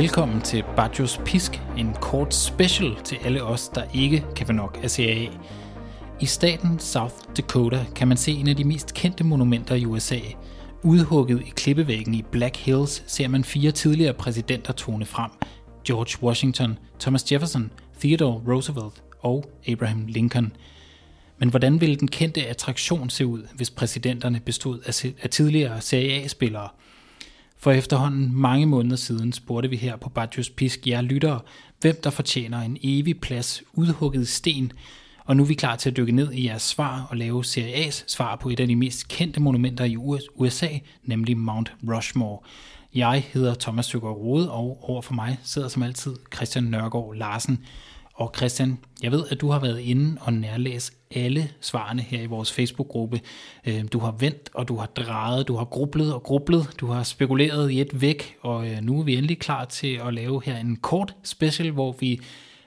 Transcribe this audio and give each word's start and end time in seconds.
Velkommen 0.00 0.40
til 0.40 0.64
Bajos 0.76 1.20
Pisk, 1.26 1.60
en 1.78 1.94
kort 2.00 2.34
special 2.34 2.96
til 3.04 3.18
alle 3.24 3.42
os, 3.42 3.68
der 3.68 3.84
ikke 3.94 4.24
kan 4.36 4.46
få 4.46 4.52
nok 4.52 4.78
af 4.82 4.90
CIA. 4.90 5.28
I 6.20 6.26
staten 6.26 6.78
South 6.78 7.14
Dakota 7.36 7.84
kan 7.96 8.08
man 8.08 8.16
se 8.16 8.32
en 8.32 8.48
af 8.48 8.56
de 8.56 8.64
mest 8.64 8.94
kendte 8.94 9.24
monumenter 9.24 9.74
i 9.74 9.86
USA. 9.86 10.18
Udhugget 10.82 11.40
i 11.40 11.50
klippevæggen 11.56 12.14
i 12.14 12.22
Black 12.22 12.56
Hills 12.56 13.02
ser 13.06 13.28
man 13.28 13.44
fire 13.44 13.72
tidligere 13.72 14.14
præsidenter 14.14 14.72
tone 14.72 15.04
frem. 15.04 15.30
George 15.86 16.24
Washington, 16.26 16.78
Thomas 17.00 17.32
Jefferson, 17.32 17.72
Theodore 18.00 18.42
Roosevelt 18.48 19.02
og 19.20 19.44
Abraham 19.68 20.06
Lincoln. 20.06 20.52
Men 21.38 21.48
hvordan 21.48 21.80
ville 21.80 21.96
den 21.96 22.08
kendte 22.08 22.46
attraktion 22.46 23.10
se 23.10 23.26
ud, 23.26 23.42
hvis 23.54 23.70
præsidenterne 23.70 24.40
bestod 24.40 25.02
af 25.22 25.30
tidligere 25.30 25.80
CIA-spillere– 25.80 26.68
for 27.60 27.70
efterhånden 27.70 28.36
mange 28.36 28.66
måneder 28.66 28.96
siden 28.96 29.32
spurgte 29.32 29.70
vi 29.70 29.76
her 29.76 29.96
på 29.96 30.08
Bajos 30.08 30.50
Pisk 30.50 30.86
jer 30.86 31.00
lyttere, 31.00 31.40
hvem 31.80 32.00
der 32.04 32.10
fortjener 32.10 32.60
en 32.60 32.78
evig 32.82 33.20
plads 33.20 33.62
udhugget 33.72 34.28
sten, 34.28 34.72
og 35.24 35.36
nu 35.36 35.42
er 35.42 35.46
vi 35.46 35.54
klar 35.54 35.76
til 35.76 35.90
at 35.90 35.96
dykke 35.96 36.12
ned 36.12 36.32
i 36.32 36.46
jeres 36.46 36.62
svar 36.62 37.06
og 37.10 37.16
lave 37.16 37.44
Serie 37.44 37.88
A's 37.88 38.04
svar 38.06 38.36
på 38.36 38.48
et 38.48 38.60
af 38.60 38.68
de 38.68 38.76
mest 38.76 39.08
kendte 39.08 39.40
monumenter 39.40 39.84
i 39.84 39.96
USA, 40.34 40.68
nemlig 41.04 41.36
Mount 41.36 41.72
Rushmore. 41.88 42.38
Jeg 42.94 43.24
hedder 43.32 43.54
Thomas 43.54 43.86
Søgaard 43.86 44.16
Rode, 44.16 44.50
og 44.50 44.78
over 44.82 45.02
for 45.02 45.14
mig 45.14 45.38
sidder 45.42 45.68
som 45.68 45.82
altid 45.82 46.16
Christian 46.34 46.64
Nørgaard 46.64 47.14
Larsen. 47.16 47.64
Og 48.20 48.32
Christian, 48.36 48.78
jeg 49.02 49.12
ved, 49.12 49.24
at 49.30 49.40
du 49.40 49.50
har 49.50 49.58
været 49.58 49.80
inde 49.80 50.16
og 50.20 50.32
nærlæst 50.32 50.92
alle 51.10 51.50
svarene 51.60 52.02
her 52.02 52.22
i 52.22 52.26
vores 52.26 52.52
Facebook-gruppe. 52.52 53.20
Øhm, 53.66 53.88
du 53.88 53.98
har 53.98 54.16
vendt, 54.18 54.50
og 54.54 54.68
du 54.68 54.76
har 54.76 54.86
drejet, 54.86 55.48
du 55.48 55.56
har 55.56 55.64
grublet 55.64 56.14
og 56.14 56.22
grublet, 56.22 56.70
du 56.80 56.86
har 56.86 57.02
spekuleret 57.02 57.70
i 57.70 57.80
et 57.80 58.00
væk, 58.00 58.36
og 58.40 58.68
øh, 58.68 58.78
nu 58.82 59.00
er 59.00 59.04
vi 59.04 59.16
endelig 59.16 59.38
klar 59.38 59.64
til 59.64 60.00
at 60.06 60.14
lave 60.14 60.42
her 60.44 60.56
en 60.56 60.76
kort 60.76 61.14
special, 61.24 61.70
hvor 61.70 61.96
vi, 62.00 62.20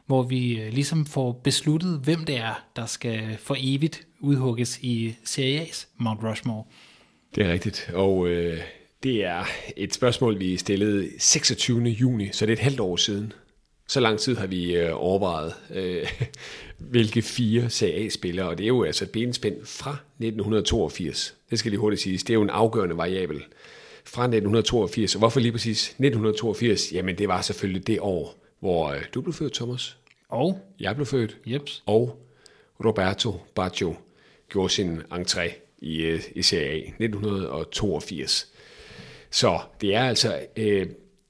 hvor 0.06 0.24
vi 0.24 0.62
øh, 0.62 0.74
ligesom 0.74 1.06
får 1.06 1.32
besluttet, 1.44 2.00
hvem 2.04 2.26
det 2.26 2.38
er, 2.38 2.64
der 2.76 2.86
skal 2.86 3.38
for 3.40 3.56
evigt 3.60 4.08
udhugges 4.20 4.80
i 4.82 5.16
Series 5.24 5.88
Mount 5.98 6.24
Rushmore. 6.24 6.64
Det 7.36 7.46
er 7.46 7.52
rigtigt, 7.52 7.92
og 7.94 8.28
øh, 8.28 8.58
det 9.04 9.26
er 9.26 9.44
et 9.78 9.94
spørgsmål, 9.94 10.40
vi 10.40 10.58
stillede 10.58 11.10
26. 11.20 11.84
juni, 11.84 12.30
så 12.32 12.46
det 12.46 12.52
er 12.52 12.58
et 12.58 12.64
halvt 12.64 12.80
år 12.80 12.96
siden. 12.96 13.34
Så 13.94 14.00
lang 14.00 14.20
tid 14.20 14.36
har 14.36 14.48
vi 14.48 14.76
øh, 14.76 14.92
overvejet, 14.94 15.54
øh, 15.74 16.08
hvilke 16.92 17.22
fire 17.22 17.70
CA-spillere, 17.70 18.50
og 18.50 18.58
det 18.58 18.64
er 18.64 18.68
jo 18.68 18.84
altså 18.84 19.04
et 19.04 19.12
benspænd 19.12 19.66
fra 19.66 19.92
1982. 19.92 21.36
Det 21.50 21.60
skal 21.60 21.72
lige 21.72 21.80
hurtigt 21.80 22.02
siges. 22.02 22.24
Det 22.24 22.30
er 22.30 22.34
jo 22.34 22.42
en 22.42 22.50
afgørende 22.50 22.98
variabel 22.98 23.44
fra 24.06 24.24
1982. 24.24 25.16
Og 25.16 25.20
hvorfor 25.20 25.40
lige 25.40 25.52
præcis 25.52 25.84
1982? 25.88 26.94
Jamen, 26.94 27.18
det 27.18 27.28
var 27.28 27.42
selvfølgelig 27.42 27.88
det 27.88 28.00
år, 28.02 28.36
hvor 28.60 28.90
øh, 28.90 29.02
du 29.14 29.22
blev 29.22 29.34
født, 29.34 29.54
Thomas. 29.54 29.98
Og? 30.30 30.60
Jeg 30.80 30.96
blev 30.96 31.06
født. 31.06 31.38
Jeps. 31.46 31.84
Og 31.86 32.20
Roberto 32.86 33.42
Baggio 33.56 33.96
gjorde 34.50 34.70
sin 34.70 35.02
entré 35.12 35.52
i, 35.82 36.02
øh, 36.02 36.22
i 36.36 36.42
Serie 36.42 36.70
A 36.70 36.78
1982. 36.78 38.48
Så 39.32 39.60
det 39.82 39.96
er 39.96 40.04
altså 40.04 40.40
øh, 40.58 40.88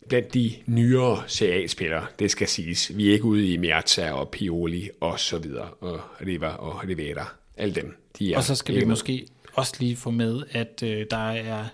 blandt 0.09 0.33
de 0.33 0.51
nyere 0.65 1.23
CA-spillere, 1.27 2.05
det 2.19 2.31
skal 2.31 2.47
siges. 2.47 2.91
Vi 2.95 3.09
er 3.09 3.13
ikke 3.13 3.25
ude 3.25 3.53
i 3.53 3.57
Miazza 3.57 4.11
og 4.11 4.29
Pioli 4.29 4.89
og 5.01 5.19
så 5.19 5.37
videre, 5.37 5.67
og 5.67 5.99
Riva 6.25 6.47
og 6.47 6.83
Rivera. 6.87 7.33
Alle 7.57 7.75
dem, 7.75 7.97
de 8.19 8.33
er 8.33 8.37
Og 8.37 8.43
så 8.43 8.55
skal 8.55 8.75
vi 8.75 8.79
med. 8.79 8.87
måske 8.87 9.25
også 9.53 9.73
lige 9.79 9.95
få 9.95 10.11
med, 10.11 10.43
at 10.51 10.83
øh, 10.83 11.05
der, 11.11 11.29
er, 11.31 11.65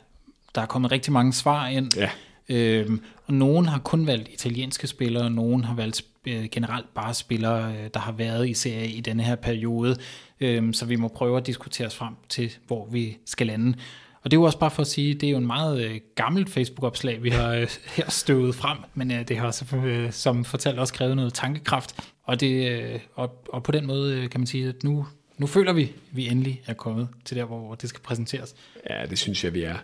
der 0.56 0.62
er 0.62 0.66
kommet 0.66 0.91
rigtig 0.91 1.13
mange 1.13 1.34
svar 1.34 1.67
ind. 1.67 1.91
Ja. 1.97 2.09
Øhm, 2.50 3.01
og 3.25 3.34
nogen 3.34 3.66
har 3.66 3.79
kun 3.79 4.07
valgt 4.07 4.29
italienske 4.34 4.88
spillere, 4.88 5.29
nogen 5.29 5.63
har 5.63 5.75
valgt 5.75 6.01
øh, 6.28 6.46
generelt 6.51 6.94
bare 6.94 7.13
spillere, 7.13 7.73
øh, 7.73 7.90
der 7.94 8.00
har 8.00 8.11
været 8.11 8.50
i 8.50 8.53
serie 8.53 8.88
i 8.88 9.01
denne 9.01 9.23
her 9.23 9.35
periode. 9.35 9.96
Øhm, 10.40 10.73
så 10.73 10.85
vi 10.85 10.96
må 10.96 11.07
prøve 11.07 11.38
at 11.38 11.47
diskutere 11.47 11.88
os 11.88 11.96
frem 11.96 12.13
til, 12.29 12.51
hvor 12.67 12.88
vi 12.91 13.17
skal 13.25 13.47
lande. 13.47 13.78
Og 14.24 14.31
det 14.31 14.38
er 14.38 14.41
jo 14.41 14.46
også 14.46 14.59
bare 14.59 14.72
for 14.72 14.81
at 14.81 14.88
sige, 14.88 15.13
det 15.13 15.28
er 15.28 15.31
jo 15.31 15.38
en 15.38 15.47
meget 15.47 15.84
øh, 15.84 16.00
gammelt 16.16 16.50
Facebook-opslag, 16.50 17.24
vi 17.24 17.30
har 17.30 17.53
øh, 17.53 17.68
her 17.97 18.09
støvet 18.09 18.56
frem, 18.56 18.78
men 18.94 19.12
øh, 19.12 19.28
det 19.28 19.38
har 19.38 19.47
også, 19.47 19.75
øh, 19.75 20.12
som 20.12 20.46
fortalt 20.46 20.80
også 20.80 20.94
krævet 20.94 21.16
noget 21.16 21.34
tankekraft. 21.34 21.96
Og, 22.24 22.40
det, 22.40 22.72
øh, 22.72 23.00
og, 23.16 23.44
og 23.50 23.63
på 23.63 23.72
den 23.72 23.88
måde 23.88 24.16
øh, 24.16 24.29
kan 24.29 24.40
man 24.40 24.47
sige, 24.47 24.68
at 24.68 24.84
nu, 24.84 25.08
nu 25.38 25.47
føler 25.47 25.74
vi, 25.74 25.84
at 25.84 25.90
vi 26.12 26.28
endelig 26.28 26.62
er 26.68 26.74
kommet 26.74 27.08
til 27.25 27.38
der, 27.38 27.46
hvor 27.46 27.75
det 27.75 27.90
skal 27.90 28.02
præsenteres. 28.02 28.56
Ja, 28.90 29.06
det 29.06 29.19
synes 29.19 29.44
jeg, 29.44 29.53
vi 29.53 29.63
er. 29.63 29.75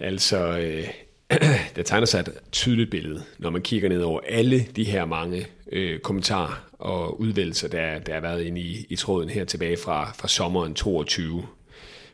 Altså, 0.00 0.58
øh, 0.58 0.88
der 1.76 1.82
tegner 1.82 2.06
sig 2.06 2.20
et 2.20 2.28
tydeligt 2.52 2.90
billede, 2.90 3.22
når 3.38 3.50
man 3.50 3.62
kigger 3.62 3.88
ned 3.88 4.00
over 4.00 4.20
alle 4.28 4.66
de 4.76 4.84
her 4.84 5.04
mange 5.04 5.46
øh, 5.72 6.00
kommentarer 6.00 6.64
og 6.72 7.20
udvælgelser, 7.20 7.68
der, 7.68 7.98
der 7.98 8.14
har 8.14 8.20
været 8.20 8.42
inde 8.42 8.60
i, 8.60 8.86
i 8.88 8.96
tråden 8.96 9.28
her 9.28 9.44
tilbage 9.44 9.76
fra, 9.84 10.12
fra 10.12 10.28
sommeren 10.28 10.74
22 10.74 11.46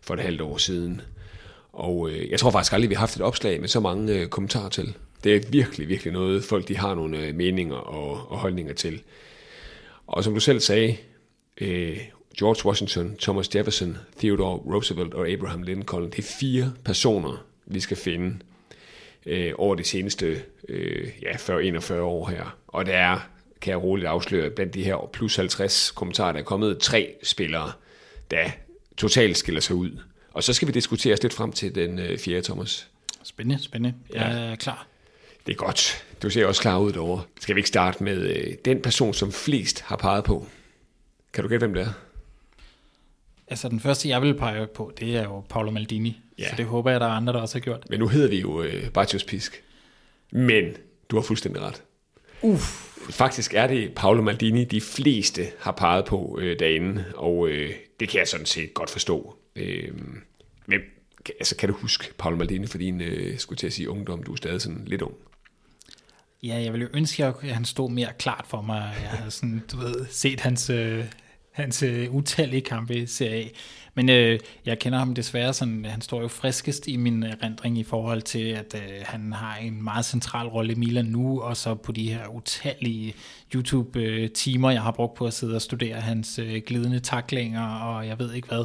for 0.02 0.14
et 0.14 0.20
halvt 0.20 0.40
år 0.40 0.56
siden. 0.56 1.00
Og 1.78 2.10
øh, 2.10 2.30
jeg 2.30 2.40
tror 2.40 2.50
faktisk 2.50 2.72
aldrig, 2.72 2.90
vi 2.90 2.94
har 2.94 3.00
haft 3.00 3.16
et 3.16 3.22
opslag 3.22 3.60
med 3.60 3.68
så 3.68 3.80
mange 3.80 4.12
øh, 4.12 4.26
kommentarer 4.26 4.68
til. 4.68 4.96
Det 5.24 5.36
er 5.36 5.40
virkelig, 5.50 5.88
virkelig 5.88 6.12
noget, 6.12 6.44
folk 6.44 6.68
de 6.68 6.76
har 6.76 6.94
nogle 6.94 7.18
øh, 7.18 7.34
meninger 7.34 7.76
og, 7.76 8.30
og 8.30 8.38
holdninger 8.38 8.74
til. 8.74 9.02
Og 10.06 10.24
som 10.24 10.34
du 10.34 10.40
selv 10.40 10.60
sagde, 10.60 10.96
øh, 11.60 11.98
George 12.38 12.66
Washington, 12.66 13.16
Thomas 13.16 13.54
Jefferson, 13.54 13.96
Theodore 14.18 14.56
Roosevelt 14.74 15.14
og 15.14 15.28
Abraham 15.28 15.62
Lincoln, 15.62 16.10
det 16.10 16.18
er 16.18 16.36
fire 16.40 16.72
personer, 16.84 17.44
vi 17.66 17.80
skal 17.80 17.96
finde 17.96 18.36
øh, 19.26 19.52
over 19.58 19.74
de 19.74 19.84
seneste 19.84 20.42
øh, 20.68 21.08
ja, 21.22 21.32
40-41 21.32 21.94
år 21.94 22.28
her. 22.28 22.56
Og 22.66 22.86
der 22.86 22.96
er, 22.96 23.18
kan 23.60 23.70
jeg 23.70 23.82
roligt 23.82 24.08
afsløre, 24.08 24.50
blandt 24.50 24.74
de 24.74 24.84
her 24.84 25.10
plus 25.12 25.36
50 25.36 25.90
kommentarer, 25.90 26.32
der 26.32 26.38
er 26.38 26.44
kommet 26.44 26.78
tre 26.78 27.14
spillere, 27.22 27.72
der 28.30 28.44
totalt 28.96 29.36
skiller 29.36 29.60
sig 29.60 29.76
ud. 29.76 29.90
Og 30.32 30.44
så 30.44 30.52
skal 30.52 30.68
vi 30.68 30.72
diskutere 30.72 31.14
os 31.14 31.22
lidt 31.22 31.34
frem 31.34 31.52
til 31.52 31.74
den 31.74 31.98
øh, 31.98 32.18
fjerde, 32.18 32.42
Thomas. 32.42 32.88
Spændende, 33.22 33.62
spændende. 33.62 33.96
Jeg 34.12 34.32
ja. 34.32 34.38
er 34.38 34.56
klar. 34.56 34.86
Det 35.46 35.52
er 35.52 35.56
godt. 35.56 36.04
Du 36.22 36.30
ser 36.30 36.46
også 36.46 36.62
klar 36.62 36.78
ud 36.78 36.92
derovre. 36.92 37.22
Skal 37.40 37.54
vi 37.54 37.58
ikke 37.58 37.68
starte 37.68 38.04
med 38.04 38.16
øh, 38.16 38.54
den 38.64 38.82
person, 38.82 39.14
som 39.14 39.32
flest 39.32 39.80
har 39.80 39.96
peget 39.96 40.24
på? 40.24 40.46
Kan 41.32 41.44
du 41.44 41.48
gætte, 41.48 41.66
hvem 41.66 41.74
det 41.74 41.82
er? 41.82 41.92
Altså, 43.48 43.68
den 43.68 43.80
første, 43.80 44.08
jeg 44.08 44.22
vil 44.22 44.34
pege 44.34 44.66
på, 44.66 44.92
det 45.00 45.16
er 45.16 45.22
jo 45.22 45.40
Paolo 45.48 45.70
Maldini. 45.70 46.20
Ja. 46.38 46.48
Så 46.48 46.54
det 46.56 46.66
håber 46.66 46.90
jeg, 46.90 47.00
der 47.00 47.06
er 47.06 47.10
andre, 47.10 47.32
der 47.32 47.40
også 47.40 47.54
har 47.54 47.60
gjort. 47.60 47.90
Men 47.90 47.98
nu 47.98 48.08
hedder 48.08 48.28
vi 48.28 48.40
jo 48.40 48.62
øh, 48.62 48.90
Bartios 48.90 49.24
Pisk. 49.24 49.62
Men 50.30 50.64
du 51.10 51.16
har 51.16 51.22
fuldstændig 51.22 51.62
ret. 51.62 51.82
Uff. 52.42 52.88
Faktisk 53.10 53.54
er 53.54 53.66
det 53.66 53.92
Paolo 53.96 54.22
Maldini, 54.22 54.64
de 54.64 54.80
fleste 54.80 55.46
har 55.60 55.72
peget 55.72 56.04
på 56.04 56.38
øh, 56.40 56.58
derinde, 56.58 57.04
og 57.14 57.48
øh, 57.48 57.70
det 58.00 58.08
kan 58.08 58.18
jeg 58.18 58.28
sådan 58.28 58.46
set 58.46 58.74
godt 58.74 58.90
forstå. 58.90 59.36
Øh, 59.58 59.94
men 60.66 60.80
altså, 61.26 61.56
kan 61.56 61.68
du 61.68 61.74
huske 61.74 62.14
Paolo 62.18 62.36
Maldini 62.36 62.66
for 62.66 62.78
din, 62.78 63.00
øh, 63.00 63.38
skulle 63.38 63.58
til 63.58 63.66
at 63.66 63.72
sige 63.72 63.90
ungdom, 63.90 64.22
du 64.22 64.32
er 64.32 64.36
stadig 64.36 64.60
sådan 64.60 64.84
lidt 64.86 65.02
ung? 65.02 65.14
Ja, 66.42 66.60
jeg 66.60 66.72
ville 66.72 66.88
jo 66.92 66.98
ønske, 66.98 67.24
at 67.24 67.34
han 67.42 67.64
stod 67.64 67.90
mere 67.90 68.08
klart 68.18 68.44
for 68.48 68.62
mig. 68.62 68.94
Jeg 69.02 69.10
har 69.10 69.30
sådan, 69.30 69.62
du 69.72 69.76
ved, 69.76 70.06
set 70.10 70.40
hans, 70.40 70.70
øh, 70.70 71.04
hans 71.52 71.82
øh, 71.82 72.14
utallige 72.14 72.60
kampe 72.60 72.94
i 72.94 73.06
Serie 73.06 73.44
A. 73.44 73.48
Men 73.94 74.08
øh, 74.08 74.40
jeg 74.66 74.78
kender 74.78 74.98
ham 74.98 75.14
desværre 75.14 75.52
sådan, 75.52 75.84
han 75.84 76.00
står 76.00 76.20
jo 76.20 76.28
friskest 76.28 76.88
i 76.88 76.96
min 76.96 77.22
øh, 77.22 77.30
erindring 77.30 77.78
i 77.78 77.84
forhold 77.84 78.22
til, 78.22 78.48
at 78.48 78.74
øh, 78.74 79.04
han 79.04 79.32
har 79.32 79.56
en 79.56 79.82
meget 79.82 80.04
central 80.04 80.46
rolle 80.46 80.72
i 80.72 80.76
Milan 80.76 81.04
nu, 81.04 81.40
og 81.40 81.56
så 81.56 81.74
på 81.74 81.92
de 81.92 82.12
her 82.12 82.26
utallige 82.28 83.14
YouTube-timer, 83.54 84.68
øh, 84.70 84.74
jeg 84.74 84.82
har 84.82 84.90
brugt 84.90 85.14
på 85.14 85.26
at 85.26 85.32
sidde 85.32 85.54
og 85.54 85.62
studere 85.62 86.00
hans 86.00 86.38
øh, 86.38 86.62
glidende 86.66 87.00
taklinger, 87.00 87.66
og 87.66 88.06
jeg 88.06 88.18
ved 88.18 88.32
ikke 88.32 88.48
hvad. 88.48 88.64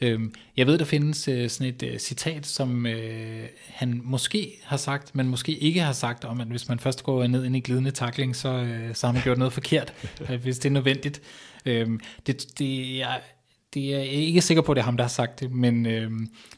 Øhm, 0.00 0.34
jeg 0.56 0.66
ved, 0.66 0.78
der 0.78 0.84
findes 0.84 1.28
øh, 1.28 1.50
sådan 1.50 1.74
et 1.74 1.82
øh, 1.82 1.98
citat, 1.98 2.46
som 2.46 2.86
øh, 2.86 3.44
han 3.66 4.00
måske 4.04 4.58
har 4.64 4.76
sagt, 4.76 5.14
men 5.14 5.28
måske 5.28 5.52
ikke 5.52 5.80
har 5.80 5.92
sagt, 5.92 6.24
om 6.24 6.40
at 6.40 6.46
hvis 6.46 6.68
man 6.68 6.78
først 6.78 7.02
går 7.02 7.26
ned 7.26 7.44
ind 7.44 7.56
i 7.56 7.60
glidende 7.60 7.90
takling, 7.90 8.36
så, 8.36 8.68
så 8.94 9.06
har 9.06 9.12
man 9.12 9.22
gjort 9.22 9.38
noget 9.38 9.52
forkert, 9.52 9.92
hvis 10.42 10.58
det 10.58 10.68
er 10.68 10.72
nødvendigt. 10.72 11.22
Øhm, 11.66 12.00
det, 12.26 12.58
det, 12.58 12.98
jeg, 12.98 13.20
det 13.74 13.94
er 13.94 13.98
jeg 13.98 14.06
ikke 14.06 14.40
sikker 14.40 14.62
på, 14.62 14.72
at 14.72 14.76
det 14.76 14.80
er 14.80 14.84
ham, 14.84 14.96
der 14.96 15.04
har 15.04 15.08
sagt 15.08 15.40
det, 15.40 15.52
men 15.52 15.86
øh, 15.86 16.10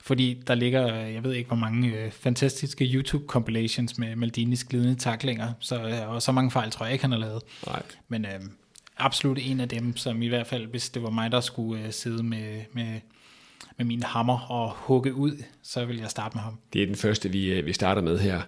fordi 0.03 0.43
der 0.47 0.55
ligger, 0.55 0.95
jeg 0.95 1.25
ved 1.25 1.33
ikke 1.33 1.49
hvor 1.49 1.57
mange 1.57 1.97
øh, 1.97 2.11
fantastiske 2.11 2.85
YouTube-compilations 2.85 3.95
med 3.99 4.17
Maldinis 4.17 4.65
glidende 4.65 4.95
taklinger, 4.95 5.53
så, 5.61 5.89
øh, 5.89 6.11
og 6.11 6.23
så 6.23 6.33
mange 6.33 6.51
fejl 6.51 6.71
tror 6.71 6.87
jeg 6.87 6.93
ikke, 6.93 7.05
han 7.05 7.13
har 7.13 7.19
lavet. 7.19 7.43
Nej. 7.67 7.83
Men 8.09 8.25
øh, 8.25 8.41
absolut 8.99 9.39
en 9.41 9.61
af 9.61 9.69
dem, 9.69 9.97
som 9.97 10.23
i 10.23 10.29
hvert 10.29 10.47
fald, 10.47 10.67
hvis 10.67 10.91
det 10.91 11.03
var 11.03 11.11
mig, 11.11 11.33
der 11.33 11.41
skulle 11.41 11.85
øh, 11.85 11.93
sidde 11.93 12.23
med, 12.23 12.63
med 12.73 13.01
med 13.79 13.87
min 13.87 14.03
hammer 14.03 14.39
og 14.51 14.71
hugge 14.71 15.15
ud, 15.15 15.43
så 15.63 15.85
vil 15.85 15.99
jeg 15.99 16.11
starte 16.11 16.37
med 16.37 16.43
ham. 16.43 16.59
Det 16.73 16.83
er 16.83 16.87
den 16.87 16.97
første, 16.97 17.29
vi, 17.29 17.53
øh, 17.53 17.67
vi 17.67 17.73
starter 17.73 18.03
med 18.03 18.19
her. 18.19 18.41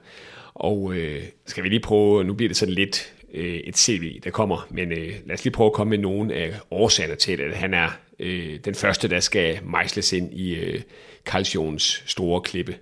Og 0.54 0.94
øh, 0.94 1.22
skal 1.46 1.64
vi 1.64 1.68
lige 1.68 1.80
prøve, 1.80 2.24
nu 2.24 2.34
bliver 2.34 2.48
det 2.48 2.56
sådan 2.56 2.74
lidt 2.74 3.14
øh, 3.32 3.54
et 3.54 3.78
CV, 3.78 4.20
der 4.20 4.30
kommer, 4.30 4.66
men 4.70 4.92
øh, 4.92 5.14
lad 5.26 5.34
os 5.34 5.44
lige 5.44 5.52
prøve 5.52 5.66
at 5.66 5.72
komme 5.72 5.90
med 5.90 5.98
nogle 5.98 6.34
af 6.34 6.54
årsagerne 6.70 7.14
til, 7.14 7.40
at 7.40 7.56
han 7.56 7.74
er 7.74 7.88
øh, 8.18 8.58
den 8.64 8.74
første, 8.74 9.08
der 9.08 9.20
skal 9.20 9.58
mejsles 9.64 10.12
ind 10.12 10.34
i 10.34 10.54
øh, 10.54 10.82
Calcions 11.24 12.02
store 12.06 12.40
klippe. 12.40 12.76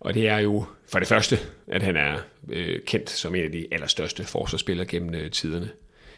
Og 0.00 0.14
det 0.14 0.28
er 0.28 0.38
jo 0.38 0.64
for 0.88 0.98
det 0.98 1.08
første, 1.08 1.38
at 1.66 1.82
han 1.82 1.96
er 1.96 2.18
øh, 2.48 2.80
kendt 2.86 3.10
som 3.10 3.34
en 3.34 3.44
af 3.44 3.52
de 3.52 3.66
allerstørste 3.72 4.24
forsvarsspillere 4.24 4.86
gennem 4.86 5.14
øh, 5.14 5.30
tiderne. 5.30 5.70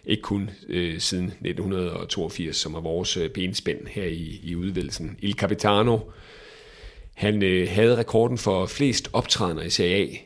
Ikke 0.05 0.23
kun 0.23 0.51
øh, 0.69 1.01
siden 1.01 1.25
1982, 1.25 2.57
som 2.57 2.75
er 2.75 2.81
vores 2.81 3.17
øh, 3.17 3.31
benspænd 3.31 3.87
her 3.87 4.05
i, 4.05 4.41
i 4.43 4.55
udvidelsen. 4.55 5.17
Il 5.21 5.35
Capitano, 5.35 5.99
han 7.15 7.43
øh, 7.43 7.69
havde 7.69 7.97
rekorden 7.97 8.39
for 8.39 8.67
flest 8.67 9.11
optrædener 9.13 9.63
i 9.63 9.71
Serie 9.71 9.95
A. 9.97 10.17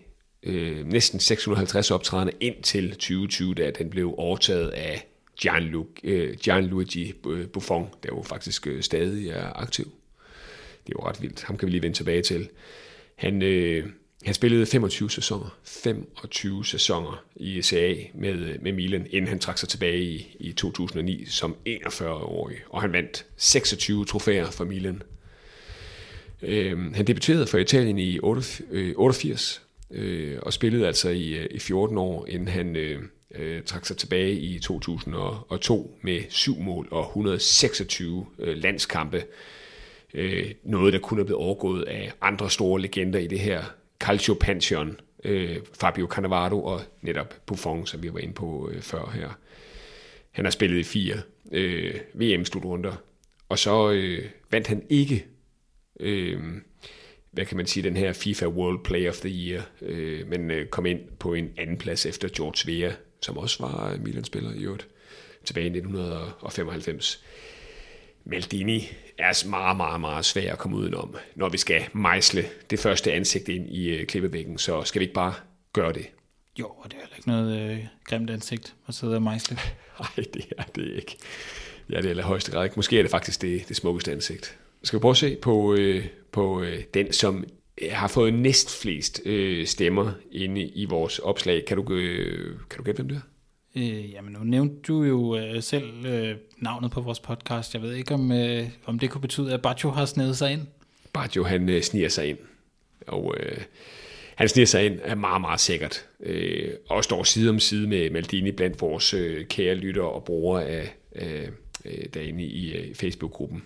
Øh, 0.42 0.86
næsten 0.86 1.20
650 1.20 1.90
optrædener 1.90 2.32
indtil 2.40 2.90
2020, 2.90 3.54
da 3.54 3.70
den 3.70 3.90
blev 3.90 4.14
overtaget 4.19 4.69
af 4.69 5.06
Gianluigi, 5.40 6.00
øh, 6.04 6.36
Gianluigi 6.36 7.14
øh, 7.26 7.48
Buffon, 7.48 7.88
der 8.02 8.08
jo 8.12 8.22
faktisk 8.22 8.66
øh, 8.66 8.82
stadig 8.82 9.28
er 9.28 9.52
aktiv. 9.62 9.84
Det 10.86 10.92
er 10.92 10.96
jo 11.02 11.08
ret 11.08 11.22
vildt. 11.22 11.42
Ham 11.42 11.56
kan 11.56 11.66
vi 11.66 11.70
lige 11.70 11.82
vende 11.82 11.96
tilbage 11.96 12.22
til. 12.22 12.48
Han, 13.14 13.42
øh, 13.42 13.86
han 14.24 14.34
spillede 14.34 14.66
25 14.66 15.10
sæsoner. 15.10 15.58
25 15.64 16.64
sæsoner 16.64 17.24
i 17.36 17.62
SA 17.62 17.94
med, 18.14 18.58
med 18.58 18.72
Milan, 18.72 19.06
inden 19.10 19.28
han 19.28 19.38
trak 19.38 19.58
sig 19.58 19.69
tilbage 19.69 20.02
i, 20.02 20.36
i 20.40 20.52
2009 20.52 21.24
som 21.26 21.56
41-årig. 21.69 22.56
Og 22.69 22.80
han 22.80 22.92
vandt 22.92 23.26
26 23.36 24.04
trofæer 24.04 24.50
for 24.50 24.64
Milan. 24.64 25.02
Øh, 26.42 26.94
han 26.94 27.06
debuterede 27.06 27.46
for 27.46 27.58
Italien 27.58 27.98
i 27.98 28.19
88 28.20 29.62
øh, 29.90 30.32
øh, 30.32 30.38
og 30.42 30.52
spillede 30.52 30.86
altså 30.86 31.08
i, 31.08 31.32
øh, 31.32 31.46
i 31.50 31.58
14 31.58 31.98
år, 31.98 32.26
inden 32.26 32.48
han 32.48 32.76
øh, 32.76 33.02
øh, 33.34 33.62
trak 33.62 33.86
sig 33.86 33.96
tilbage 33.96 34.32
i 34.32 34.58
2002 34.58 35.98
med 36.02 36.20
syv 36.28 36.58
mål 36.58 36.88
og 36.90 37.06
126 37.06 38.26
øh, 38.38 38.56
landskampe. 38.56 39.24
Øh, 40.14 40.50
noget, 40.64 40.92
der 40.92 40.98
kunne 40.98 41.19
have 41.19 41.26
blevet 41.26 41.42
overgået 41.42 41.82
af 41.82 42.12
andre 42.20 42.50
store 42.50 42.80
legender 42.80 43.19
i 43.19 43.26
det 43.26 43.40
her 43.40 43.62
Calcio 44.02 44.34
Pantheon, 44.34 45.00
øh, 45.25 45.56
Fabio 45.81 46.06
Cannavaro 46.06 46.64
og 46.64 46.81
netop 47.00 47.34
Buffon, 47.46 47.87
som 47.87 48.02
vi 48.02 48.12
var 48.12 48.19
inde 48.19 48.34
på 48.34 48.70
øh, 48.72 48.82
før 48.82 49.10
her. 49.14 49.38
Han 50.31 50.44
har 50.44 50.50
spillet 50.50 50.78
i 50.78 50.82
fire 50.82 51.16
øh, 51.52 51.94
VM-slutrunder, 52.14 52.93
og 53.49 53.58
så 53.58 53.90
øh, 53.90 54.25
vandt 54.50 54.66
han 54.66 54.82
ikke, 54.88 55.26
øh, 56.00 56.40
hvad 57.31 57.46
kan 57.46 57.56
man 57.56 57.66
sige, 57.66 57.82
den 57.82 57.96
her 57.96 58.12
FIFA 58.12 58.46
World 58.46 58.84
Player 58.84 59.08
of 59.08 59.16
the 59.16 59.31
Year, 59.31 59.62
øh, 59.82 60.28
men 60.28 60.50
øh, 60.50 60.66
kom 60.66 60.87
ind 60.87 61.00
på 61.19 61.34
en 61.34 61.50
anden 61.58 61.78
plads 61.78 62.06
efter 62.06 62.28
George 62.37 62.72
Weah, 62.72 62.93
som 63.20 63.38
også 63.38 63.66
var 63.66 63.96
Milan-spiller 64.00 64.52
i 64.52 64.64
øvrigt, 64.64 64.88
tilbage 65.44 65.66
i 65.66 65.70
1995. 65.70 67.25
Maldini 68.24 68.88
er 69.19 69.48
meget, 69.48 69.76
meget, 69.76 70.00
meget 70.00 70.24
svær 70.24 70.52
at 70.52 70.58
komme 70.58 70.76
udenom, 70.76 71.16
når 71.36 71.48
vi 71.48 71.58
skal 71.58 71.82
mejsle 71.92 72.44
det 72.70 72.78
første 72.78 73.12
ansigt 73.12 73.48
ind 73.48 73.70
i 73.70 73.88
øh, 73.88 74.06
klippevæggen. 74.06 74.58
Så 74.58 74.84
skal 74.84 75.00
vi 75.00 75.04
ikke 75.04 75.14
bare 75.14 75.34
gøre 75.72 75.92
det? 75.92 76.06
Jo, 76.58 76.66
og 76.66 76.90
det 76.90 76.96
er 76.96 77.00
heller 77.00 77.16
ikke 77.16 77.28
noget 77.28 77.70
øh, 77.70 77.86
grimt 78.04 78.30
ansigt 78.30 78.74
at 78.88 78.94
sidde 78.94 79.14
og 79.14 79.22
mejsle. 79.22 79.56
Nej, 80.00 80.24
det 80.34 80.46
er 80.58 80.62
det 80.62 80.92
ikke. 80.96 81.16
Ja, 81.90 82.00
det 82.00 82.19
er 82.19 82.22
højeste 82.22 82.52
grad 82.52 82.64
ikke. 82.64 82.76
Måske 82.76 82.98
er 82.98 83.02
det 83.02 83.10
faktisk 83.10 83.42
det, 83.42 83.69
det 83.69 83.76
smukkeste 83.76 84.12
ansigt. 84.12 84.58
Skal 84.82 84.98
vi 84.98 85.00
prøve 85.00 85.10
at 85.10 85.16
se 85.16 85.36
på, 85.36 85.74
øh, 85.74 86.06
på 86.32 86.62
øh, 86.62 86.82
den, 86.94 87.12
som 87.12 87.44
har 87.90 88.08
fået 88.08 88.34
næst 88.34 88.80
flest 88.82 89.20
øh, 89.24 89.66
stemmer 89.66 90.12
inde 90.32 90.62
i 90.62 90.84
vores 90.84 91.19
opslag. 91.19 91.64
Kan 91.64 91.76
du, 91.76 91.94
øh, 91.94 92.58
kan 92.70 92.78
du 92.78 92.84
gætte, 92.84 93.02
hvem 93.02 93.08
det 93.08 93.16
er? 93.16 93.31
Øh, 93.76 94.12
jamen, 94.12 94.32
nu 94.32 94.38
nævnte 94.44 94.82
du 94.82 95.02
jo 95.02 95.36
øh, 95.36 95.62
selv 95.62 96.06
øh, 96.06 96.36
navnet 96.58 96.90
på 96.90 97.00
vores 97.00 97.20
podcast. 97.20 97.74
Jeg 97.74 97.82
ved 97.82 97.94
ikke, 97.94 98.14
om, 98.14 98.32
øh, 98.32 98.69
om 98.84 98.98
det 98.98 99.10
kunne 99.10 99.20
betyde, 99.20 99.54
at 99.54 99.62
Baggio 99.62 99.90
har 99.90 100.04
snedet 100.04 100.36
sig 100.36 100.52
ind. 100.52 100.66
Baggio, 101.12 101.44
han 101.44 101.69
øh, 101.69 101.82
sniger 101.82 102.08
sig 102.08 102.28
ind. 102.28 102.38
Og 103.06 103.34
øh, 103.40 103.58
han 104.36 104.48
sniger 104.48 104.66
sig 104.66 104.86
ind 104.86 104.98
er 105.02 105.14
meget, 105.14 105.40
meget 105.40 105.60
sikkert. 105.60 106.06
Øh, 106.20 106.74
og 106.88 107.04
står 107.04 107.22
side 107.22 107.50
om 107.50 107.60
side 107.60 107.88
med 107.88 108.10
Maldini 108.10 108.50
blandt 108.50 108.80
vores 108.80 109.14
øh, 109.14 109.46
kære 109.46 109.74
lyttere 109.74 110.10
og 110.10 110.24
brugere 110.24 110.64
af, 110.64 110.96
øh, 111.14 111.48
derinde 112.14 112.44
i 112.44 112.72
øh, 112.72 112.94
Facebook-gruppen. 112.94 113.62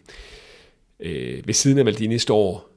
Øh, 1.00 1.46
ved 1.46 1.54
siden 1.54 1.78
af 1.78 1.84
Maldini 1.84 2.18
står 2.18 2.70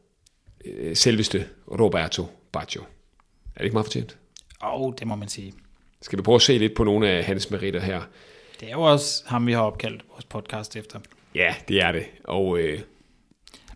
øh, 0.65 0.95
selveste 0.95 1.47
Roberto 1.79 2.25
Baggio. 2.51 2.81
Er 2.81 3.57
det 3.57 3.63
ikke 3.63 3.73
meget 3.73 3.85
fortjent? 3.85 4.17
Åh, 4.63 4.81
oh, 4.81 4.93
det 4.99 5.07
må 5.07 5.15
man 5.15 5.27
sige. 5.27 5.53
Skal 6.01 6.17
vi 6.19 6.23
prøve 6.23 6.35
at 6.35 6.41
se 6.41 6.57
lidt 6.57 6.75
på 6.75 6.83
nogle 6.83 7.09
af 7.09 7.23
hans 7.23 7.51
meritter 7.51 7.79
her? 7.79 8.01
Det 8.59 8.67
er 8.67 8.71
jo 8.71 8.81
også 8.81 9.23
ham, 9.27 9.47
vi 9.47 9.51
har 9.51 9.61
opkaldt 9.61 10.03
vores 10.11 10.25
podcast 10.25 10.75
efter. 10.75 10.99
Ja, 11.35 11.55
det 11.67 11.81
er 11.83 11.91
det. 11.91 12.03
Og, 12.23 12.59
øh... 12.59 12.79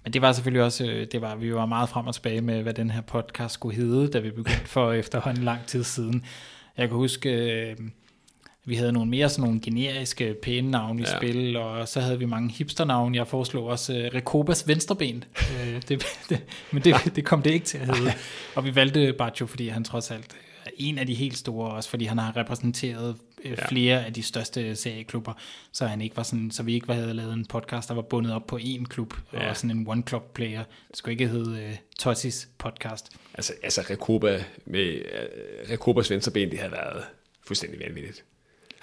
Men 0.04 0.14
det 0.14 0.22
var 0.22 0.32
selvfølgelig 0.32 0.64
også, 0.64 0.86
øh, 0.86 1.08
det 1.12 1.22
var, 1.22 1.36
vi 1.36 1.54
var 1.54 1.66
meget 1.66 1.90
frem 1.90 2.08
og 2.08 2.14
tilbage 2.14 2.42
med, 2.42 2.64
hvad 2.64 2.74
den 2.74 2.92
her 2.92 3.02
podcast 3.02 3.54
skulle 3.54 3.76
hedde, 3.76 4.08
da 4.08 4.20
vi 4.20 4.30
begyndte 4.30 4.68
for 4.68 4.94
efterhånden 5.04 5.44
lang 5.44 5.66
tid 5.68 5.84
siden. 5.84 6.26
Jeg 6.78 6.88
kan 6.88 6.98
huske, 6.98 7.30
øh, 7.30 7.78
vi 8.66 8.76
havde 8.76 8.92
nogle 8.92 9.10
mere 9.10 9.30
sådan 9.30 9.44
nogle 9.44 9.62
generiske, 9.62 10.36
pæne 10.42 10.72
navne 10.72 11.02
i 11.02 11.06
ja. 11.06 11.18
spil, 11.18 11.58
og 11.58 11.88
så 11.88 12.02
havde 12.02 12.20
vi 12.20 12.26
mange 12.26 12.52
hipsternavne. 12.52 13.18
Jeg 13.18 13.28
foreslog 13.28 13.66
også 13.66 13.94
uh, 13.94 14.16
Rekobas 14.16 14.68
venstreben, 14.68 15.24
uh, 15.40 15.82
det, 15.90 16.06
det, 16.30 16.42
men 16.72 16.84
det, 16.84 16.96
det 17.16 17.26
kom 17.26 17.42
det 17.42 17.52
ikke 17.52 17.66
til 17.66 17.78
at 17.78 17.98
hedde. 17.98 18.14
Og 18.56 18.66
vi 18.66 18.76
valgte 18.76 19.14
Baggio, 19.14 19.46
fordi 19.46 19.68
han 19.68 19.84
trods 19.84 20.12
alt 20.12 20.36
en 20.78 20.98
af 20.98 21.06
de 21.06 21.14
helt 21.14 21.38
store, 21.38 21.72
også 21.72 21.90
fordi 21.90 22.06
han 22.06 22.18
har 22.18 22.38
repræsenteret 22.38 23.16
øh, 23.44 23.52
ja. 23.52 23.68
flere 23.68 24.06
af 24.06 24.14
de 24.14 24.24
største 24.24 24.76
serieklubber, 24.76 25.34
så 25.72 25.86
han 25.86 26.02
ikke 26.02 26.18
var 26.18 26.24
sådan, 26.24 26.52
så 26.52 26.64
vi 26.64 26.74
ikke 26.74 26.88
var, 26.88 26.94
havde 26.94 27.14
lavet 27.14 27.34
en 27.34 27.46
podcast, 27.46 27.90
der 27.90 27.96
var 27.96 28.02
bundet 28.02 28.34
op 28.34 28.48
på 28.48 28.58
én 28.58 28.86
klub, 28.86 29.14
ja. 29.34 29.50
og 29.50 29.58
sådan 29.58 29.78
en 29.78 29.88
one-club 29.88 30.34
player. 30.34 30.64
Det 30.88 30.98
skulle 30.98 31.12
ikke 31.14 31.28
hedde 31.28 31.68
uh, 31.70 31.76
Tossis 32.00 32.50
podcast. 32.58 33.10
Altså, 33.34 33.54
altså 33.64 33.82
Rekoba 33.90 34.44
med 34.66 34.96
uh, 34.96 35.72
Rekobas 35.72 36.10
venstreben, 36.10 36.52
det 36.52 36.60
havde 36.60 36.72
været 36.72 37.04
fuldstændig 37.48 37.80
vanvittigt. 37.80 38.24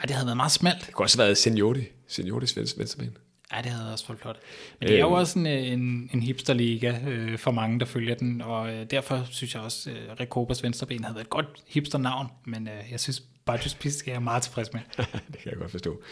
Ja, 0.00 0.06
det 0.06 0.10
havde 0.10 0.26
været 0.26 0.36
meget 0.36 0.52
smalt. 0.52 0.86
Det 0.86 0.94
kunne 0.94 1.04
også 1.04 1.18
have 1.18 1.26
været 1.26 1.38
Seniority, 1.38 1.84
Senioritis 2.06 2.78
venstreben. 2.78 3.16
Ja, 3.56 3.62
det 3.62 3.70
havde 3.70 3.92
også 3.92 4.08
været 4.08 4.20
flot. 4.20 4.36
Men 4.80 4.88
det 4.88 4.96
er 4.96 5.00
jo 5.00 5.06
øhm. 5.06 5.14
også 5.14 5.38
en, 5.38 5.46
en, 5.46 6.10
en 6.14 6.22
hipsterliga 6.22 6.94
øh, 7.08 7.38
for 7.38 7.50
mange, 7.50 7.80
der 7.80 7.86
følger 7.86 8.14
den, 8.14 8.42
og 8.42 8.72
øh, 8.72 8.86
derfor 8.90 9.26
synes 9.30 9.54
jeg 9.54 9.62
også, 9.62 9.90
at 9.90 9.96
øh, 9.96 10.20
Rekobas 10.20 10.62
venstreben 10.62 11.04
havde 11.04 11.14
været 11.14 11.24
et 11.24 11.30
godt 11.30 11.46
hipsternavn, 11.68 12.26
men 12.44 12.68
øh, 12.68 12.90
jeg 12.90 13.00
synes, 13.00 13.22
Bajos 13.44 13.74
Pisk 13.74 14.08
er 14.08 14.12
jeg 14.12 14.22
meget 14.22 14.42
tilfreds 14.42 14.72
med. 14.72 14.80
det 15.32 15.38
kan 15.42 15.50
jeg 15.50 15.58
godt 15.58 15.70
forstå. 15.70 16.02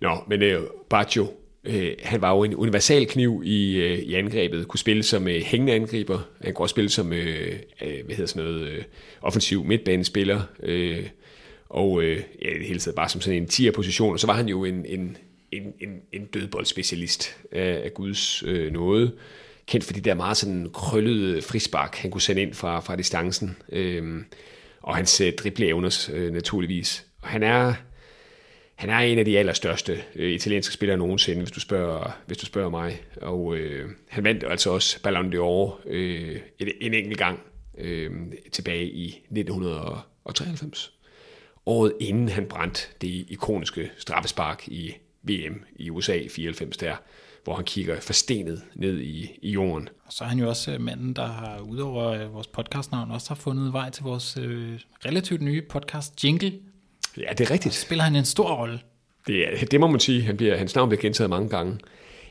Nå, 0.00 0.24
men 0.28 0.42
øh, 0.42 0.62
Baggio, 0.90 1.32
øh, 1.64 1.92
han 2.02 2.20
var 2.20 2.30
jo 2.30 2.44
en 2.44 2.54
universal 2.54 3.06
kniv 3.06 3.42
i, 3.44 3.76
øh, 3.76 3.98
i 3.98 4.14
angrebet, 4.14 4.68
kunne 4.68 4.78
spille 4.78 5.02
som 5.02 5.28
øh, 5.28 5.42
hængende 5.42 5.72
angriber, 5.72 6.18
han 6.40 6.54
kunne 6.54 6.64
også 6.64 6.72
spille 6.72 6.90
som 6.90 7.12
øh, 7.12 7.58
øh, 7.82 8.04
hvad 8.04 8.16
hedder 8.16 8.26
sådan 8.26 8.42
noget, 8.42 8.68
øh, 8.68 8.84
offensiv 9.22 9.64
midtbanespiller, 9.64 10.42
øh, 10.62 11.06
og 11.68 12.02
øh, 12.02 12.22
ja, 12.42 12.48
det 12.58 12.66
hele 12.66 12.78
taget 12.78 12.94
bare 12.96 13.08
som 13.08 13.20
sådan 13.20 13.42
en 13.42 13.48
tier-position, 13.48 14.12
og 14.12 14.20
så 14.20 14.26
var 14.26 14.34
han 14.34 14.48
jo 14.48 14.64
en, 14.64 14.86
en 14.86 15.16
en, 15.56 15.88
en, 15.88 16.00
en 16.12 16.26
dødboldspecialist 16.26 17.36
af, 17.52 17.80
af 17.84 17.94
Guds 17.94 18.42
øh, 18.46 18.72
nåde. 18.72 19.12
Kendt 19.66 19.84
for 19.84 19.92
de 19.92 20.00
der 20.00 20.14
meget 20.14 20.36
sådan 20.36 20.70
krøllede 20.74 21.42
frispark, 21.42 21.96
han 21.96 22.10
kunne 22.10 22.20
sende 22.20 22.42
ind 22.42 22.54
fra, 22.54 22.80
fra 22.80 22.96
distancen. 22.96 23.56
Øh, 23.72 24.22
og 24.82 24.96
hans 24.96 25.20
øh, 25.20 25.32
dribleevner 25.32 26.10
øh, 26.12 26.32
naturligvis. 26.32 27.06
Og 27.22 27.28
han 27.28 27.42
er, 27.42 27.74
han 28.74 28.90
er 28.90 28.98
en 28.98 29.18
af 29.18 29.24
de 29.24 29.38
allerstørste 29.38 30.02
øh, 30.14 30.32
italienske 30.32 30.74
spillere 30.74 30.98
nogensinde, 30.98 31.38
hvis 31.38 31.50
du 31.50 31.60
spørger, 31.60 32.18
hvis 32.26 32.38
du 32.38 32.46
spørger 32.46 32.70
mig. 32.70 33.02
Og 33.22 33.56
øh, 33.56 33.90
han 34.08 34.24
vandt 34.24 34.44
altså 34.48 34.70
også 34.70 35.02
Ballon 35.02 35.34
d'Or 35.34 35.88
øh, 35.88 36.36
en, 36.58 36.68
en 36.80 36.94
enkelt 36.94 37.18
gang 37.18 37.40
øh, 37.78 38.10
tilbage 38.52 38.86
i 38.86 39.06
1993. 39.06 40.92
Året 41.66 41.92
inden 42.00 42.28
han 42.28 42.46
brændte 42.46 42.82
det 43.00 43.26
ikoniske 43.28 43.90
straffespark 43.96 44.68
i 44.68 44.94
VM 45.28 45.62
i 45.76 45.90
USA 45.90 46.20
94 46.30 46.76
der, 46.76 46.96
hvor 47.44 47.54
han 47.54 47.64
kigger 47.64 48.00
forstenet 48.00 48.62
ned 48.74 49.00
i, 49.00 49.38
i 49.42 49.50
jorden. 49.50 49.88
Og 50.06 50.12
så 50.12 50.24
er 50.24 50.28
han 50.28 50.38
jo 50.38 50.48
også 50.48 50.72
øh, 50.72 50.80
manden, 50.80 51.12
der 51.12 51.26
har, 51.26 51.58
udover 51.58 52.08
øh, 52.08 52.34
vores 52.34 52.46
podcastnavn, 52.46 53.10
også 53.10 53.28
har 53.28 53.34
fundet 53.34 53.72
vej 53.72 53.90
til 53.90 54.04
vores 54.04 54.36
øh, 54.40 54.80
relativt 55.04 55.42
nye 55.42 55.62
podcast 55.62 56.24
Jingle. 56.24 56.52
Ja, 57.16 57.32
det 57.38 57.40
er 57.40 57.50
rigtigt. 57.50 57.72
Og 57.72 57.72
spiller 57.72 58.04
han 58.04 58.16
en 58.16 58.24
stor 58.24 58.54
rolle. 58.54 58.80
Det, 59.26 59.70
det 59.70 59.80
må 59.80 59.86
man 59.86 60.00
sige. 60.00 60.22
Han 60.22 60.36
bliver, 60.36 60.56
hans 60.56 60.74
navn 60.74 60.88
bliver 60.88 61.02
gentaget 61.02 61.30
mange 61.30 61.48
gange. 61.48 61.78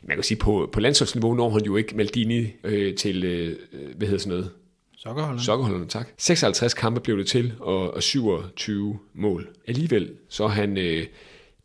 Man 0.02 0.16
kan 0.16 0.24
sige, 0.24 0.38
på, 0.38 0.68
på 0.72 0.80
landsholdsniveau 0.80 1.34
når 1.34 1.50
han 1.50 1.64
jo 1.64 1.76
ikke 1.76 1.96
Maldini 1.96 2.46
øh, 2.64 2.94
til, 2.94 3.24
øh, 3.24 3.56
hvad 3.96 4.08
hedder 4.08 4.20
sådan 4.20 4.38
noget? 4.38 4.50
Sokkerholderne. 4.96 5.44
Sokkerholderne, 5.44 5.86
tak. 5.88 6.08
56 6.18 6.74
kampe 6.74 7.00
blev 7.00 7.18
det 7.18 7.26
til, 7.26 7.54
og, 7.60 7.94
og 7.94 8.02
27 8.02 8.98
mål. 9.14 9.48
Alligevel 9.66 10.12
så 10.28 10.44
er 10.44 10.48
han... 10.48 10.78
Øh, 10.78 11.06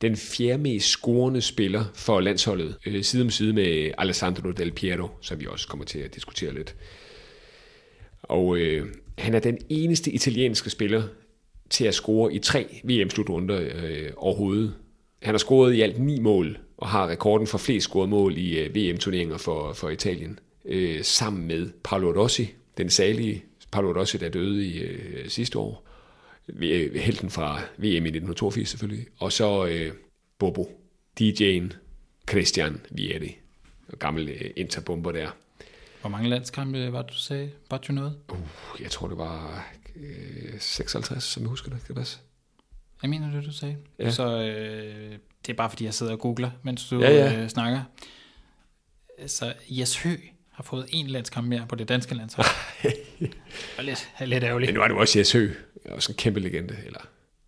den 0.01 0.17
fjerde 0.17 0.63
mest 0.63 0.87
scorende 0.87 1.41
spiller 1.41 1.85
for 1.93 2.19
landsholdet, 2.19 2.75
øh, 2.85 3.03
side 3.03 3.23
om 3.23 3.29
side 3.29 3.53
med 3.53 3.91
Alessandro 3.97 4.51
Del 4.51 4.71
Piero, 4.71 5.07
som 5.21 5.39
vi 5.39 5.47
også 5.47 5.67
kommer 5.67 5.85
til 5.85 5.99
at 5.99 6.15
diskutere 6.15 6.53
lidt. 6.53 6.75
Og 8.23 8.57
øh, 8.57 8.87
han 9.17 9.33
er 9.33 9.39
den 9.39 9.57
eneste 9.69 10.11
italienske 10.11 10.69
spiller 10.69 11.03
til 11.69 11.85
at 11.85 11.93
score 11.93 12.33
i 12.33 12.39
tre 12.39 12.81
VM-slutrunder 12.83 13.61
øh, 13.61 14.09
overhovedet. 14.17 14.73
Han 15.21 15.33
har 15.33 15.39
scoret 15.39 15.73
i 15.73 15.81
alt 15.81 15.99
ni 15.99 16.19
mål, 16.19 16.57
og 16.77 16.87
har 16.87 17.07
rekorden 17.07 17.47
for 17.47 17.57
flest 17.57 17.83
scorede 17.83 18.09
mål 18.09 18.37
i 18.37 18.59
øh, 18.59 18.75
VM-turneringer 18.75 19.37
for, 19.37 19.73
for 19.73 19.89
Italien, 19.89 20.39
øh, 20.65 21.03
sammen 21.03 21.47
med 21.47 21.69
Paolo 21.83 22.23
Rossi, 22.23 22.53
den 22.77 22.89
salige 22.89 23.43
Paolo 23.71 23.99
Rossi, 23.99 24.17
der 24.17 24.29
døde 24.29 24.65
i 24.65 24.79
øh, 24.79 25.29
sidste 25.29 25.59
år. 25.59 25.90
Øh, 26.55 26.95
helten 26.95 27.29
fra 27.29 27.59
VM 27.77 27.85
i 27.85 27.95
1982 27.97 28.69
selvfølgelig. 28.69 29.07
Og 29.19 29.31
så 29.31 29.65
øh, 29.65 29.93
Bobo, 30.39 30.81
DJ'en 31.21 31.73
Christian 32.29 32.81
Vieri, 32.91 33.37
gammel 33.99 34.29
øh, 34.29 34.51
interbomber 34.55 35.11
der. 35.11 35.29
Hvor 36.01 36.09
mange 36.09 36.29
landskampe 36.29 36.93
var 36.93 37.01
det, 37.01 37.11
du 37.11 37.17
sagde? 37.17 37.51
Var 37.69 37.77
du 37.77 37.93
noget? 37.93 38.17
Uh, 38.29 38.37
jeg 38.81 38.91
tror, 38.91 39.07
det 39.07 39.17
var 39.17 39.65
øh, 39.95 40.59
56, 40.59 41.23
som 41.23 41.43
jeg 41.43 41.49
husker 41.49 41.69
det. 41.69 41.79
Kan 41.79 41.87
det 41.87 41.95
passe? 41.95 42.19
Jeg 43.01 43.09
mener 43.09 43.31
det, 43.31 43.45
du 43.45 43.51
sagde. 43.51 43.77
Ja. 43.99 44.11
Så 44.11 44.41
øh, 44.41 45.11
det 45.45 45.53
er 45.53 45.57
bare, 45.57 45.69
fordi 45.69 45.85
jeg 45.85 45.93
sidder 45.93 46.11
og 46.11 46.19
googler, 46.19 46.51
mens 46.63 46.89
du 46.89 46.99
Ja, 46.99 47.11
ja. 47.11 47.41
Øh, 47.41 47.49
snakker. 47.49 47.81
Så 49.27 49.53
Jes 49.69 49.97
Hø 50.03 50.15
har 50.51 50.63
fået 50.63 50.85
en 50.89 51.07
landskamp 51.07 51.47
mere 51.47 51.65
på 51.69 51.75
det 51.75 51.89
danske 51.89 52.15
landshold. 52.15 52.47
er 53.77 53.81
lidt, 53.81 54.07
lidt 54.25 54.43
ærgerligt. 54.43 54.69
Men 54.69 54.75
nu 54.75 54.81
er 54.81 54.87
det 54.87 54.93
jo 54.95 54.99
også 54.99 55.19
Jes 55.19 55.31
Høgh, 55.31 55.51
også 55.89 56.11
en 56.11 56.15
kæmpe 56.17 56.39
legende. 56.39 56.77
Eller, 56.85 56.99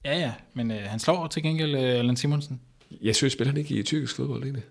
Ja, 0.06 0.18
ja, 0.20 0.32
men 0.54 0.72
øh, 0.72 0.78
han 0.86 1.00
slår 1.00 1.28
til 1.28 1.44
gengæld 1.44 1.76
øh, 1.76 1.82
Allan 2.00 2.16
Simonsen. 2.18 2.62
Jes 2.92 3.20
Høgh 3.20 3.32
spiller 3.32 3.52
han 3.52 3.58
ikke 3.58 3.76
i 3.76 3.84
tyrkisk 3.84 4.16
fodbold 4.16 4.44
egentlig? 4.44 4.64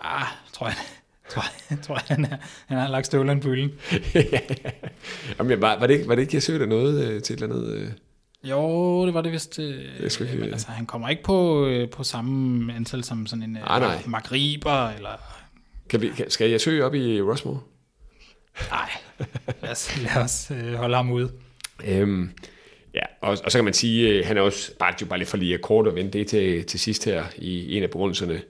Ah, 0.00 0.26
tror 0.52 0.66
jeg, 0.66 0.76
tror 1.30 1.44
jeg, 1.70 1.78
tror 1.82 1.94
jeg 1.94 2.04
han, 2.16 2.24
er, 2.24 2.36
han 2.66 2.78
har 2.78 2.88
lagt 2.88 3.06
støvlerne 3.06 3.40
på 3.40 3.48
hylden. 3.48 3.70
Jamen, 5.38 5.60
var, 5.60 5.78
var, 5.78 5.86
det 5.86 5.94
ikke, 5.94 6.08
var 6.08 6.14
det 6.14 6.22
ikke 6.22 6.36
Jes 6.36 6.46
Høgh, 6.46 6.60
der 6.60 6.66
nåede 6.66 7.06
øh, 7.06 7.22
til 7.22 7.34
et 7.34 7.42
eller 7.42 7.56
andet... 7.56 7.74
Øh, 7.74 7.88
Jo, 8.44 9.06
det 9.06 9.14
var 9.14 9.20
det 9.22 9.32
vist. 9.32 9.58
Øh, 9.58 10.02
Jeg 10.02 10.12
skal 10.12 10.26
ikke- 10.26 10.38
men 10.38 10.52
altså, 10.52 10.68
han 10.70 10.86
kommer 10.86 11.08
ikke 11.08 11.22
på, 11.22 11.66
øh, 11.66 11.90
på 11.90 12.04
samme 12.04 12.74
antal 12.74 13.04
som 13.04 13.26
sådan 13.26 13.42
en 13.42 13.56
øh, 13.56 13.62
Ah, 13.66 13.80
nej. 13.82 14.02
Mark 14.06 14.32
Riber, 14.32 14.88
eller... 14.88 15.10
kan 15.88 16.00
vi, 16.00 16.08
kan, 16.16 16.30
skal 16.30 16.50
Jes 16.50 16.64
Høgh 16.64 16.84
op 16.84 16.94
i 16.94 17.20
Rossmore? 17.22 17.60
Nej, 18.70 18.90
lad 19.62 19.70
os, 19.70 19.98
lad 20.02 20.22
os 20.22 20.50
øh, 20.50 20.74
holde 20.74 20.96
ham 20.96 21.12
ude. 21.12 21.30
Øhm, 21.84 22.30
ja, 22.94 23.02
og, 23.20 23.38
og 23.44 23.52
så 23.52 23.58
kan 23.58 23.64
man 23.64 23.74
sige, 23.74 24.08
øh, 24.08 24.26
han 24.26 24.36
er 24.36 24.40
også, 24.40 24.72
bare, 24.78 24.94
jo 25.00 25.06
bare 25.06 25.18
lidt 25.18 25.28
for 25.28 25.36
lige 25.36 25.58
kort 25.58 25.86
og 25.86 25.94
vende 25.94 26.10
det 26.10 26.26
til, 26.26 26.64
til 26.64 26.80
sidst 26.80 27.04
her 27.04 27.24
i 27.36 27.76
en 27.76 27.82
af 27.82 27.90
begrundelserne, 27.90 28.42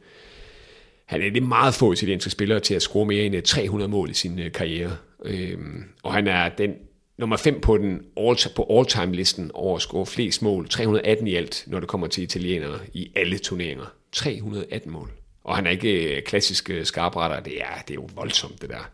han 1.06 1.22
er 1.22 1.30
det 1.30 1.42
meget 1.42 1.74
få 1.74 1.92
italienske 1.92 2.30
spillere 2.30 2.60
til 2.60 2.74
at 2.74 2.82
score 2.82 3.06
mere 3.06 3.24
end 3.24 3.36
øh, 3.36 3.42
300 3.42 3.90
mål 3.90 4.10
i 4.10 4.14
sin 4.14 4.38
øh, 4.38 4.52
karriere. 4.52 4.96
Øhm, 5.24 5.84
og 6.02 6.12
han 6.12 6.26
er 6.26 6.48
den 6.48 6.74
nummer 7.18 7.36
5 7.36 7.60
på 7.60 7.78
den 7.78 8.02
all, 8.16 8.36
på 8.56 8.66
all-time-listen 8.70 9.50
over 9.54 9.76
at 9.76 9.82
score 9.82 10.06
flest 10.06 10.42
mål. 10.42 10.68
318 10.68 11.26
i 11.26 11.34
alt, 11.34 11.64
når 11.66 11.80
det 11.80 11.88
kommer 11.88 12.06
til 12.06 12.22
italienere 12.22 12.78
i 12.92 13.10
alle 13.16 13.38
turneringer. 13.38 13.84
318 14.12 14.92
mål. 14.92 15.10
Og 15.44 15.56
han 15.56 15.66
er 15.66 15.70
ikke 15.70 16.16
øh, 16.16 16.22
klassisk 16.22 16.70
øh, 16.70 16.84
skarpretter. 16.84 17.40
Det 17.40 17.60
er, 17.60 17.82
det 17.88 17.90
er 17.90 17.94
jo 17.94 18.08
voldsomt, 18.14 18.62
det 18.62 18.70
der. 18.70 18.90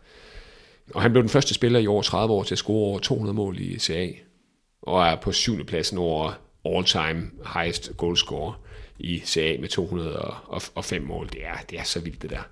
Og 0.93 1.01
han 1.01 1.11
blev 1.11 1.23
den 1.23 1.29
første 1.29 1.53
spiller 1.53 1.79
i 1.79 1.87
over 1.87 2.01
30 2.01 2.33
år 2.33 2.43
til 2.43 2.53
at 2.55 2.59
score 2.59 2.87
over 2.87 2.99
200 2.99 3.35
mål 3.35 3.59
i 3.59 3.79
CA. 3.79 4.07
Og 4.81 5.07
er 5.07 5.15
på 5.15 5.31
syvende 5.31 5.63
pladsen 5.65 5.97
over 5.97 6.31
all-time 6.65 7.29
highest 7.53 7.91
goal 7.97 8.17
scorer 8.17 8.59
i 8.99 9.21
CA 9.25 9.55
med 9.59 9.69
205 9.69 11.01
mål. 11.01 11.29
Det 11.29 11.45
er, 11.45 11.53
det 11.69 11.79
er 11.79 11.83
så 11.83 11.99
vildt, 11.99 12.21
det 12.21 12.29
der. 12.29 12.47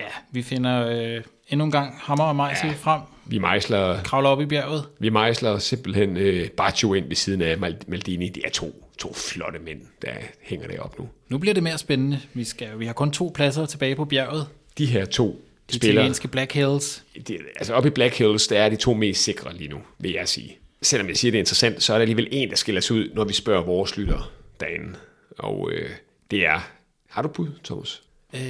Ja, 0.00 0.06
vi 0.30 0.42
finder 0.42 0.86
øh, 0.88 1.22
endnu 1.48 1.64
en 1.64 1.70
gang 1.70 1.94
hammer 1.98 2.24
og 2.24 2.36
mejsel 2.36 2.66
ja. 2.68 2.74
frem, 2.74 3.00
Vi 3.26 3.38
mejsler, 3.38 4.02
kravler 4.02 4.30
op 4.30 4.40
i 4.40 4.46
bjerget. 4.46 4.84
vi 4.98 5.08
mejsler 5.08 5.58
simpelthen 5.58 6.16
øh, 6.16 6.48
Baccio 6.50 6.94
ind 6.94 7.08
ved 7.08 7.16
siden 7.16 7.42
af 7.42 7.56
Mal- 7.56 7.84
Maldini. 7.86 8.28
Det 8.28 8.42
er 8.46 8.50
to, 8.50 8.84
to 8.98 9.12
flotte 9.14 9.58
mænd, 9.58 9.80
der 10.02 10.10
hænger 10.42 10.66
deroppe 10.68 11.02
nu. 11.02 11.08
Nu 11.28 11.38
bliver 11.38 11.54
det 11.54 11.62
mere 11.62 11.78
spændende. 11.78 12.20
Vi, 12.34 12.44
skal, 12.44 12.78
vi 12.78 12.86
har 12.86 12.92
kun 12.92 13.10
to 13.10 13.32
pladser 13.34 13.66
tilbage 13.66 13.96
på 13.96 14.04
bjerget. 14.04 14.46
De 14.78 14.86
her 14.86 15.04
to 15.04 15.40
De 15.70 15.76
spillere, 15.76 15.94
italienske 15.94 16.28
Black 16.28 16.52
Hills. 16.52 17.04
det, 17.26 17.38
altså 17.56 17.74
oppe 17.74 17.88
i 17.88 17.90
Black 17.90 18.18
Hills, 18.18 18.46
der 18.46 18.58
er 18.58 18.68
de 18.68 18.76
to 18.76 18.94
mest 18.94 19.24
sikre 19.24 19.56
lige 19.56 19.68
nu, 19.68 19.78
vil 19.98 20.12
jeg 20.12 20.28
sige. 20.28 20.56
Selvom 20.82 21.08
jeg 21.08 21.16
siger, 21.16 21.32
det 21.32 21.38
er 21.38 21.42
interessant, 21.42 21.82
så 21.82 21.92
er 21.92 21.98
der 21.98 22.02
alligevel 22.02 22.28
en, 22.30 22.50
der 22.50 22.56
skiller 22.56 22.80
sig 22.80 22.96
ud, 22.96 23.10
når 23.14 23.24
vi 23.24 23.32
spørger 23.32 23.62
vores 23.62 23.96
lytter 23.96 24.32
derinde. 24.60 24.94
Og 25.38 25.70
øh, 25.72 25.90
det 26.30 26.46
er... 26.46 26.70
Har 27.08 27.22
du 27.22 27.28
bud, 27.28 27.48
Thomas? 27.64 28.02
Øh, 28.34 28.40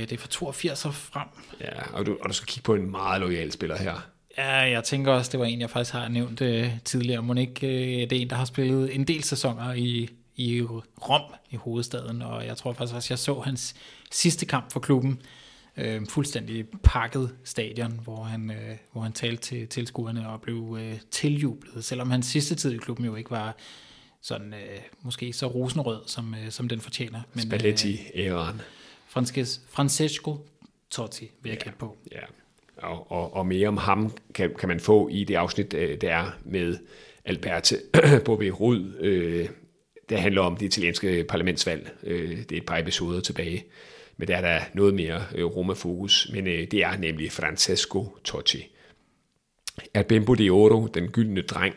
det 0.00 0.12
er 0.12 0.16
fra 0.16 0.28
82 0.28 0.84
og 0.84 0.94
frem. 0.94 1.28
Ja, 1.60 1.92
og 1.92 2.06
du, 2.06 2.16
og 2.20 2.28
du 2.28 2.34
skal 2.34 2.46
kigge 2.46 2.64
på 2.64 2.74
en 2.74 2.90
meget 2.90 3.20
lojal 3.20 3.52
spiller 3.52 3.78
her. 3.78 4.08
Ja, 4.38 4.56
jeg 4.56 4.84
tænker 4.84 5.12
også, 5.12 5.32
det 5.32 5.40
var 5.40 5.46
en, 5.46 5.60
jeg 5.60 5.70
faktisk 5.70 5.92
har 5.92 6.08
nævnt 6.08 6.40
øh, 6.40 6.70
tidligere. 6.84 7.22
Må 7.22 7.34
ikke 7.34 7.66
øh, 7.66 8.10
det 8.10 8.12
er 8.12 8.20
en, 8.22 8.30
der 8.30 8.36
har 8.36 8.44
spillet 8.44 8.94
en 8.94 9.04
del 9.04 9.24
sæsoner 9.24 9.72
i, 9.72 10.10
i 10.36 10.62
Rom, 11.08 11.22
i 11.50 11.56
hovedstaden. 11.56 12.22
Og 12.22 12.46
jeg 12.46 12.56
tror 12.56 12.72
faktisk 12.72 12.94
også, 12.94 13.06
jeg 13.10 13.18
så 13.18 13.40
hans 13.40 13.74
sidste 14.10 14.46
kamp 14.46 14.72
for 14.72 14.80
klubben. 14.80 15.22
Øh, 15.78 16.06
fuldstændig 16.08 16.66
pakket 16.82 17.36
stadion, 17.44 18.00
hvor 18.04 18.22
han, 18.22 18.50
øh, 18.50 18.76
hvor 18.92 19.00
han 19.00 19.12
talte 19.12 19.42
til 19.42 19.68
tilskuerne 19.68 20.28
og 20.28 20.40
blev 20.40 20.76
øh, 20.80 20.94
tiljublet. 21.10 21.84
Selvom 21.84 22.10
hans 22.10 22.26
sidste 22.26 22.54
tid 22.54 22.72
i 22.72 22.76
klubben 22.76 23.06
jo 23.06 23.16
ikke 23.16 23.30
var 23.30 23.56
sådan 24.22 24.54
øh, 24.54 24.78
måske 25.02 25.32
så 25.32 25.46
rosenrød, 25.46 26.00
som, 26.06 26.34
øh, 26.34 26.50
som 26.50 26.68
den 26.68 26.80
fortjener. 26.80 27.20
Men, 27.34 27.46
øh, 27.46 27.50
Spalletti-æraen. 27.50 28.60
Frances, 29.08 29.60
Francesco 29.68 30.36
Totti 30.90 31.30
vil 31.42 31.50
jeg 31.50 31.58
gætte 31.58 31.78
på. 31.78 31.96
Ja, 32.12 32.20
og, 32.76 33.12
og, 33.12 33.34
og 33.34 33.46
mere 33.46 33.68
om 33.68 33.76
ham 33.76 34.12
kan, 34.34 34.54
kan 34.58 34.68
man 34.68 34.80
få 34.80 35.08
i 35.08 35.24
det 35.24 35.34
afsnit, 35.34 35.74
øh, 35.74 36.00
der 36.00 36.14
er 36.14 36.30
med 36.44 36.78
Alberte 37.24 37.76
Bobby 38.24 38.52
Rud. 38.60 38.94
Øh, 39.00 39.48
det 40.08 40.20
handler 40.20 40.42
om 40.42 40.56
det 40.56 40.66
italienske 40.66 41.24
parlamentsvalg. 41.28 41.90
Øh, 42.02 42.38
det 42.38 42.52
er 42.52 42.56
et 42.56 42.66
par 42.66 42.78
episoder 42.78 43.20
tilbage. 43.20 43.64
Men 44.18 44.28
der 44.28 44.36
er 44.36 44.40
der 44.40 44.64
noget 44.74 44.94
mere 44.94 45.24
øh, 45.34 45.44
Roma-fokus. 45.44 46.30
Men 46.32 46.46
øh, 46.46 46.66
det 46.70 46.74
er 46.74 46.96
nemlig 46.96 47.32
Francesco 47.32 48.16
Totti. 48.24 48.66
Er 49.94 50.02
Bembo 50.02 50.34
de 50.34 50.50
Oro, 50.50 50.86
den 50.86 51.08
gyldne 51.08 51.42
dreng, 51.42 51.74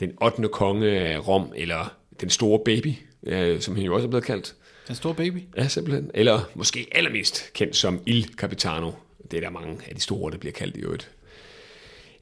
den 0.00 0.12
8. 0.22 0.48
konge 0.48 0.90
af 0.90 1.28
Rom, 1.28 1.52
eller 1.56 1.96
den 2.20 2.30
store 2.30 2.60
baby, 2.64 2.94
øh, 3.22 3.60
som 3.60 3.76
han 3.76 3.84
jo 3.84 3.94
også 3.94 4.06
er 4.06 4.10
blevet 4.10 4.24
kaldt. 4.24 4.54
Den 4.88 4.96
store 4.96 5.14
baby. 5.14 5.38
Ja, 5.56 5.68
simpelthen. 5.68 6.10
Eller 6.14 6.50
måske 6.54 6.86
allermest 6.92 7.52
kendt 7.52 7.76
som 7.76 8.02
Il 8.06 8.24
Capitano. 8.36 8.90
Det 9.30 9.36
er 9.36 9.40
der 9.40 9.50
mange 9.50 9.78
af 9.88 9.94
de 9.94 10.00
store, 10.00 10.32
der 10.32 10.38
bliver 10.38 10.52
kaldt 10.52 10.76
i 10.76 10.80
øvrigt. 10.80 11.10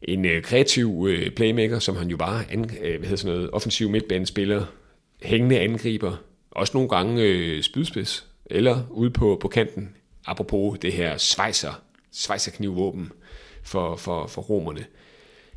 En 0.02 0.24
øh, 0.24 0.42
kreativ 0.42 1.06
øh, 1.08 1.30
playmaker, 1.30 1.78
som 1.78 1.96
han 1.96 2.08
jo 2.08 2.16
var, 2.18 2.44
an, 2.50 2.70
øh, 2.82 2.98
hvad 2.98 3.08
hedder 3.08 3.16
sådan 3.16 3.34
noget, 3.36 3.50
offensiv 3.50 3.90
midtbanespiller, 3.90 4.66
hængende 5.22 5.60
angriber, 5.60 6.16
også 6.50 6.70
nogle 6.74 6.88
gange 6.88 7.22
øh, 7.22 7.62
spydspids, 7.62 8.26
eller 8.50 8.82
ude 8.90 9.10
på, 9.10 9.38
på 9.40 9.48
kanten, 9.48 9.96
apropos 10.26 10.78
det 10.78 10.92
her 10.92 11.16
svejser, 11.16 11.82
svejserknivvåben 12.10 13.12
for, 13.62 13.96
for, 13.96 14.26
for 14.26 14.42
romerne. 14.42 14.86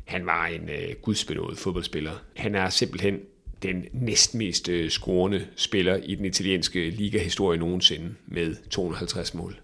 Han 0.04 0.26
var 0.26 0.46
en 0.46 0.68
øh, 0.68 0.94
gudsbenået 1.02 1.58
fodboldspiller. 1.58 2.12
Han 2.36 2.54
er 2.54 2.68
simpelthen 2.68 3.20
den 3.62 3.84
næstmest 3.92 4.68
øh, 4.68 4.90
scorende 4.90 5.46
spiller 5.56 5.96
i 5.96 6.14
den 6.14 6.24
italienske 6.24 6.90
ligahistorie 6.90 7.58
nogensinde 7.58 8.14
med 8.26 8.56
250 8.70 9.34
mål. 9.34 9.60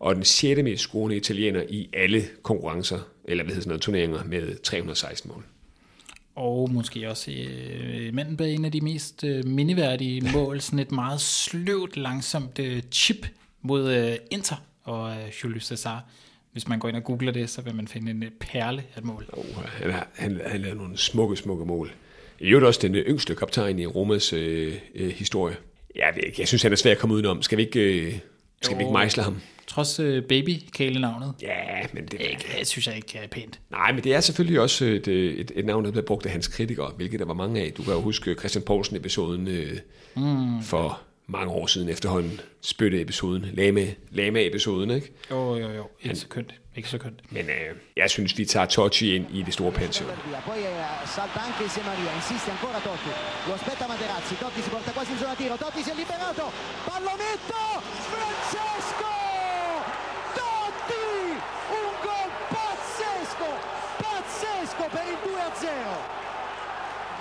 Og 0.00 0.14
den 0.14 0.24
sjette 0.24 0.62
mest 0.62 0.82
scorende 0.82 1.16
italiener 1.16 1.62
i 1.68 1.88
alle 1.92 2.22
konkurrencer, 2.42 2.98
eller 3.24 3.44
hvad 3.44 3.54
hedder 3.54 3.62
sådan 3.62 3.68
noget, 3.68 3.82
turneringer, 3.82 4.24
med 4.24 4.56
316 4.62 5.30
mål. 5.34 5.44
Og 6.38 6.70
måske 6.72 7.10
også 7.10 7.30
øh, 7.30 8.14
manden 8.14 8.36
bag 8.36 8.54
en 8.54 8.64
af 8.64 8.72
de 8.72 8.80
mest 8.80 9.24
øh, 9.24 9.46
mindeværdige 9.46 10.32
mål, 10.32 10.60
sådan 10.60 10.78
et 10.78 10.92
meget 10.92 11.20
sløvt, 11.20 11.96
langsomt 11.96 12.58
øh, 12.58 12.82
chip 12.92 13.26
mod 13.62 13.92
øh, 13.92 14.16
Inter 14.30 14.56
og 14.84 15.10
øh, 15.10 15.16
Julius 15.44 15.66
Cesar. 15.66 16.04
Hvis 16.52 16.68
man 16.68 16.78
går 16.78 16.88
ind 16.88 16.96
og 16.96 17.04
googler 17.04 17.32
det, 17.32 17.50
så 17.50 17.62
vil 17.62 17.74
man 17.74 17.88
finde 17.88 18.10
en 18.10 18.22
øh, 18.22 18.30
perle 18.40 18.84
af 18.94 18.98
et 18.98 19.04
mål. 19.04 19.26
Oh, 19.32 19.44
han, 19.64 19.90
har, 19.90 20.08
han, 20.14 20.40
han 20.46 20.60
lavede 20.60 20.78
nogle 20.78 20.98
smukke, 20.98 21.36
smukke 21.36 21.64
mål. 21.64 21.92
I 22.40 22.44
øvrigt 22.44 22.66
også 22.66 22.80
den 22.82 22.94
øh, 22.94 23.06
yngste 23.06 23.34
kaptajn 23.34 23.78
i 23.78 23.86
Romas 23.86 24.32
øh, 24.32 24.74
øh, 24.94 25.10
historie. 25.10 25.56
Jeg, 25.96 26.12
ved 26.14 26.22
ikke, 26.26 26.40
jeg 26.40 26.48
synes, 26.48 26.62
han 26.62 26.72
er 26.72 26.76
svær 26.76 26.92
at 26.92 26.98
komme 26.98 27.14
udenom. 27.14 27.42
Skal 27.42 27.58
vi 27.58 27.62
ikke, 27.62 27.80
øh, 27.80 28.18
skal 28.62 28.76
vi 28.76 28.82
ikke 28.82 28.88
Jo. 28.88 28.92
mejsle 28.92 29.22
ham? 29.22 29.40
Trods 29.68 30.00
øh, 30.00 30.22
baby-kælenavnet. 30.22 31.34
Ja, 31.42 31.54
men 31.92 32.06
det, 32.06 32.20
Ikke, 32.20 32.44
det 32.58 32.66
synes 32.66 32.86
jeg 32.86 32.96
ikke 32.96 33.18
er 33.18 33.26
pænt. 33.26 33.60
Nej, 33.70 33.92
men 33.92 34.04
det 34.04 34.14
er 34.14 34.20
selvfølgelig 34.20 34.60
også 34.60 34.84
et, 34.84 35.08
et, 35.08 35.52
et 35.54 35.64
navn, 35.64 35.84
der 35.84 35.90
bliver 35.90 36.04
brugt 36.04 36.26
af 36.26 36.32
hans 36.32 36.48
kritikere, 36.48 36.92
hvilket 36.96 37.20
der 37.20 37.26
var 37.26 37.34
mange 37.34 37.60
af. 37.60 37.72
Du 37.72 37.82
kan 37.82 37.92
jo 37.92 38.00
huske 38.00 38.34
Christian 38.34 38.64
Poulsen-episoden 38.64 39.48
øh, 39.48 39.78
mm. 40.16 40.62
for 40.62 41.00
mange 41.26 41.52
år 41.52 41.66
siden 41.66 41.88
efterhånden. 41.88 42.40
Spytte-episoden, 42.60 43.46
Lama, 43.52 43.86
Lama-episoden, 44.10 44.90
ikke? 44.90 45.12
Jo, 45.30 45.56
jo, 45.56 45.70
jo. 45.70 45.84
Ikke 46.02 46.16
så 46.16 46.28
kønt. 46.28 46.54
Ikke 46.76 46.88
så 46.88 46.98
kønt. 46.98 47.20
Men 47.30 47.44
øh, 47.44 47.76
jeg 47.96 48.10
synes, 48.10 48.38
vi 48.38 48.44
tager 48.44 48.66
Totti 48.66 49.14
ind 49.14 49.26
i 49.34 49.42
det 49.42 49.54
store 49.54 49.72
pension. 49.72 50.08
Totti, 50.08 50.30
Totti 54.40 54.62
si 54.62 54.70
porta 54.70 54.92
quasi 54.92 55.12
in 55.12 55.18
zona 55.18 55.34
tiro, 55.34 55.56
Totti 55.56 55.82
si 55.82 55.90
è 55.90 55.94
liberato, 55.94 56.44
pallonetto, 56.86 57.60
Francesco! 58.12 59.27
Pazzesco, 63.38 63.50
pazzesco 63.96 64.88
per 64.90 65.04
il 65.06 65.18
2-0! 65.22 66.26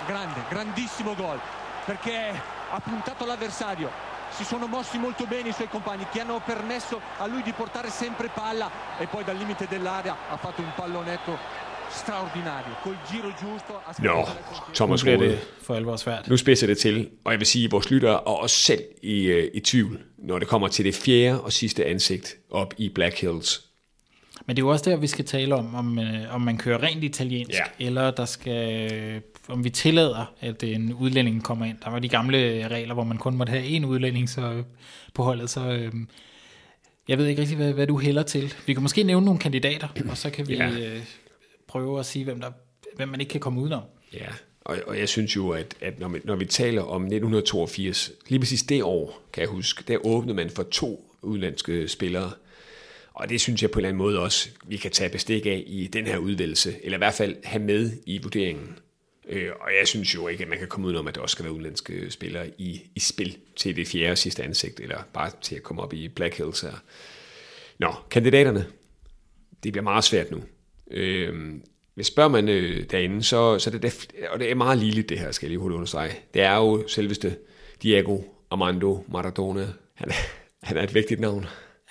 grande, 0.08 0.42
grandissimo 0.50 1.16
gol 1.16 1.40
perché 1.86 2.34
ha 2.70 2.80
puntato 2.80 3.26
l'avversario. 3.26 3.90
Si 4.30 4.44
sono 4.44 4.68
mossi 4.68 4.98
molto 4.98 5.26
bene 5.26 5.50
i 5.50 5.54
suoi 5.54 5.70
compagni 5.70 6.06
che 6.12 6.20
hanno 6.20 6.42
permesso 6.46 7.00
a 7.18 7.26
lui 7.28 7.42
di 7.44 7.54
portare 7.54 7.90
sempre 7.90 8.30
palla 8.34 8.70
e 9.00 9.08
poi 9.08 9.24
dal 9.24 9.38
limite 9.38 9.68
dell'area 9.70 10.16
ha 10.30 10.38
fatto 10.38 10.62
un 10.62 10.72
pallonetto 10.76 11.38
straordinario, 11.90 12.76
col 12.82 12.98
giro 13.10 13.34
giusto. 13.40 13.82
Nå. 14.00 14.14
Nu 14.14 14.74
Thomas 14.74 15.02
bliver 15.02 15.18
Rode. 15.18 15.30
det 15.30 15.40
for 15.62 15.76
alvor 15.76 15.96
svært. 15.96 16.28
Nu 16.28 16.38
spidser 16.38 16.68
det 16.68 16.78
til, 16.78 17.10
og 17.24 17.32
jeg 17.32 17.40
vil 17.40 17.48
sige, 17.48 17.66
at 17.66 17.72
vores 17.72 17.90
lyttere 17.90 18.14
er 18.14 18.30
også 18.30 18.56
selv 18.56 18.84
i, 19.02 19.24
øh, 19.24 19.52
i 19.54 19.60
tvivl, 19.60 20.00
når 20.18 20.40
det 20.40 20.48
kommer 20.48 20.68
til 20.68 20.86
det 20.86 20.96
fjerde 20.96 21.42
og 21.42 21.54
sidste 21.54 21.86
ansigt 21.86 22.38
op 22.52 22.74
i 22.78 22.90
Black 22.90 23.22
Hills. 23.22 23.67
Men 24.46 24.56
det 24.56 24.62
er 24.62 24.65
jo 24.65 24.72
også 24.72 24.89
der, 24.89 24.96
vi 24.98 25.08
skal 25.08 25.25
tale 25.25 25.56
om, 25.56 25.75
om, 25.75 26.00
øh, 26.00 26.36
om 26.36 26.41
man 26.41 26.58
kører 26.58 26.84
rent 26.84 27.03
italiensk, 27.03 27.60
Ja. 27.79 27.86
eller 27.86 28.12
der 28.12 28.25
skal, 28.25 28.91
øh, 28.94 29.22
om 29.48 29.63
vi 29.63 29.70
tillader, 29.70 30.34
at 30.41 30.63
en 30.63 30.94
udlænding 30.94 31.44
kommer 31.44 31.65
ind. 31.65 31.77
Der 31.84 31.89
var 31.89 32.00
de 32.00 32.10
gamle 32.10 32.67
regler, 32.67 32.94
hvor 32.94 33.03
man 33.03 33.17
kun 33.17 33.36
måtte 33.36 33.51
have 33.51 33.63
én 33.77 33.86
udlænding 33.86 34.29
så, 34.29 34.41
øh, 34.51 34.63
på 35.13 35.24
holdet, 35.24 35.50
så 35.50 35.70
øh, 35.72 35.91
jeg 37.08 37.17
ved 37.17 37.25
ikke 37.27 37.41
rigtig, 37.41 37.58
hvad, 37.58 37.74
hvad 37.74 37.88
du 37.88 38.00
hælder 38.00 38.24
til. 38.24 38.53
Vi 38.65 38.74
kan 38.74 38.82
måske 38.84 39.03
nævne 39.03 39.25
nogle 39.25 39.39
kandidater, 39.39 39.88
og 40.10 40.17
så 40.17 40.29
kan 40.29 40.48
vi 40.48 40.56
Ja. 40.56 40.70
øh, 40.70 41.01
prøve 41.67 42.00
at 42.00 42.06
sige, 42.06 42.25
hvem, 42.25 42.41
der, 42.41 42.51
hvem 42.96 43.10
man 43.10 43.20
ikke 43.20 43.29
kan 43.32 43.39
komme 43.41 43.62
udenom. 43.62 43.84
Ja, 44.13 44.25
og, 44.62 44.77
og 44.88 45.00
jeg 45.00 45.10
synes 45.10 45.36
jo, 45.36 45.50
at, 45.50 45.75
at 45.82 46.00
når, 46.00 46.08
vi, 46.08 46.20
når 46.24 46.36
vi 46.36 46.46
taler 46.46 46.82
om 46.82 47.01
1982, 47.01 48.12
lige 48.29 48.39
præcis 48.39 48.63
det 48.63 48.84
år, 48.84 49.22
kan 49.34 49.41
jeg 49.41 49.50
huske, 49.50 49.84
der 49.88 49.98
åbnede 50.06 50.36
man 50.36 50.50
for 50.50 50.63
to 50.63 51.13
udenlandske 51.22 51.88
spillere. 51.88 52.32
Og 53.18 53.30
det 53.30 53.42
synes 53.42 53.62
jeg 53.62 53.72
på 53.72 53.80
en 53.80 53.86
eller 53.86 53.90
anden 53.90 53.98
måde 53.98 54.20
også, 54.20 54.50
vi 54.68 54.78
kan 54.78 54.92
tage 54.92 55.10
bestik 55.10 55.46
af 55.46 55.64
i 55.68 55.88
den 55.88 56.08
her 56.08 56.18
udvælgelse, 56.18 56.76
eller 56.84 56.98
i 56.98 57.00
hvert 57.00 57.14
fald 57.14 57.36
have 57.44 57.64
med 57.64 57.92
i 58.06 58.22
vurderingen. 58.24 58.80
Øh, 59.30 59.52
og 59.62 59.70
jeg 59.80 59.88
synes 59.88 60.16
jo 60.16 60.28
ikke, 60.28 60.44
at 60.44 60.50
man 60.50 60.60
kan 60.60 60.68
komme 60.68 60.88
udenom, 60.88 61.08
at 61.08 61.16
der 61.16 61.22
også 61.22 61.34
skal 61.34 61.46
være 61.46 61.54
udenlandske 61.54 62.12
spillere 62.12 62.50
i, 62.58 62.82
i 62.96 63.00
spil 63.00 63.38
til 63.56 63.76
det 63.76 63.88
fjerde 63.88 64.12
og 64.12 64.18
sidste 64.18 64.44
ansigt, 64.44 64.80
eller 64.80 64.98
bare 65.14 65.32
til 65.42 65.56
at 65.56 65.64
komme 65.64 65.82
op 65.82 65.94
i 65.94 66.08
Black 66.08 66.38
Hills 66.38 66.62
her. 66.62 66.84
Nå, 67.80 67.94
kandidaterne. 68.10 68.66
Det 69.64 69.74
bliver 69.74 69.84
meget 69.84 70.04
svært 70.04 70.32
nu. 70.32 70.44
Øh, 70.92 71.54
hvis 71.96 72.08
spørger 72.08 72.30
man 72.30 72.50
øh, 72.50 72.90
derinde, 72.92 73.24
så, 73.24 73.60
så 73.60 73.70
er 73.70 73.72
det, 73.72 73.82
det, 73.82 74.12
og 74.30 74.40
det 74.40 74.52
er 74.52 74.56
meget 74.56 74.78
ligeligt 74.78 75.10
det 75.10 75.20
her, 75.20 75.32
skal 75.32 75.48
jeg 75.48 75.50
lige 75.50 75.60
hurtigt 75.60 75.76
understrege. 75.76 76.12
Det 76.34 76.42
er 76.42 76.56
jo 76.56 76.88
selveste 76.88 77.38
Diego 77.84 78.22
Armando 78.52 79.06
Maradona. 79.08 79.68
Han 79.94 80.10
er, 80.10 80.14
han 80.68 80.78
er 80.78 80.84
et 80.84 80.94
vigtigt 80.94 81.20
navn. 81.20 81.46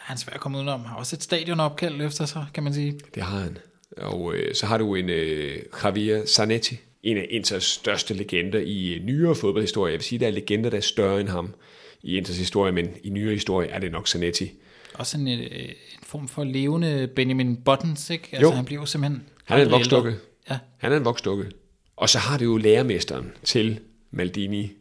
Han 0.06 0.14
er 0.14 0.18
svær 0.18 0.34
at 0.34 0.40
komme 0.40 0.58
udenom. 0.58 0.84
Har 0.84 0.96
også 0.96 1.16
et 1.16 1.22
stadion 1.22 1.60
opkaldt 1.60 2.02
efter 2.02 2.26
sig, 2.26 2.46
kan 2.54 2.62
man 2.62 2.74
sige. 2.74 3.00
Det 3.14 3.22
har 3.22 3.38
han. 3.38 3.58
Og 3.96 4.34
øh, 4.34 4.54
så 4.54 4.66
har 4.66 4.78
du 4.78 4.94
en 4.94 5.08
øh, 5.10 5.58
Javier 5.84 6.26
Zanetti, 6.26 6.78
en 7.02 7.16
af 7.16 7.26
Inters 7.30 7.64
største 7.64 8.14
legender 8.14 8.58
i 8.58 8.94
øh, 8.94 9.04
nyere 9.04 9.34
fodboldhistorie. 9.34 9.92
Jeg 9.92 9.98
vil 9.98 10.04
sige, 10.04 10.18
der 10.18 10.26
er 10.26 10.30
legender, 10.30 10.70
der 10.70 10.76
er 10.76 10.80
større 10.80 11.20
end 11.20 11.28
ham 11.28 11.54
i 12.02 12.16
Inters 12.16 12.38
historie, 12.38 12.72
men 12.72 12.88
i 13.04 13.10
nyere 13.10 13.34
historie 13.34 13.68
er 13.68 13.78
det 13.78 13.92
nok 13.92 14.08
Zanetti. 14.08 14.52
Også 14.94 15.18
en, 15.18 15.28
øh, 15.28 15.38
en 15.38 15.74
form 16.02 16.28
for 16.28 16.44
levende 16.44 17.08
Benjamin 17.16 17.56
Buttons, 17.56 18.10
ikke? 18.10 18.28
Altså, 18.32 18.48
Jo. 18.48 18.50
han 18.50 18.64
bliver 18.64 18.82
jo 18.82 18.86
simpelthen... 18.86 19.22
Han 19.44 19.60
er 19.60 19.64
en 19.64 19.70
voksdukke. 19.70 20.14
Ja, 20.50 20.58
Han 20.76 20.92
er 20.92 20.96
en 20.96 21.04
voksdukke. 21.04 21.50
Og 21.96 22.08
så 22.08 22.18
har 22.18 22.38
du 22.38 22.44
jo 22.44 22.56
lærermesteren 22.56 23.32
til 23.44 23.80
Maldini 24.10 24.72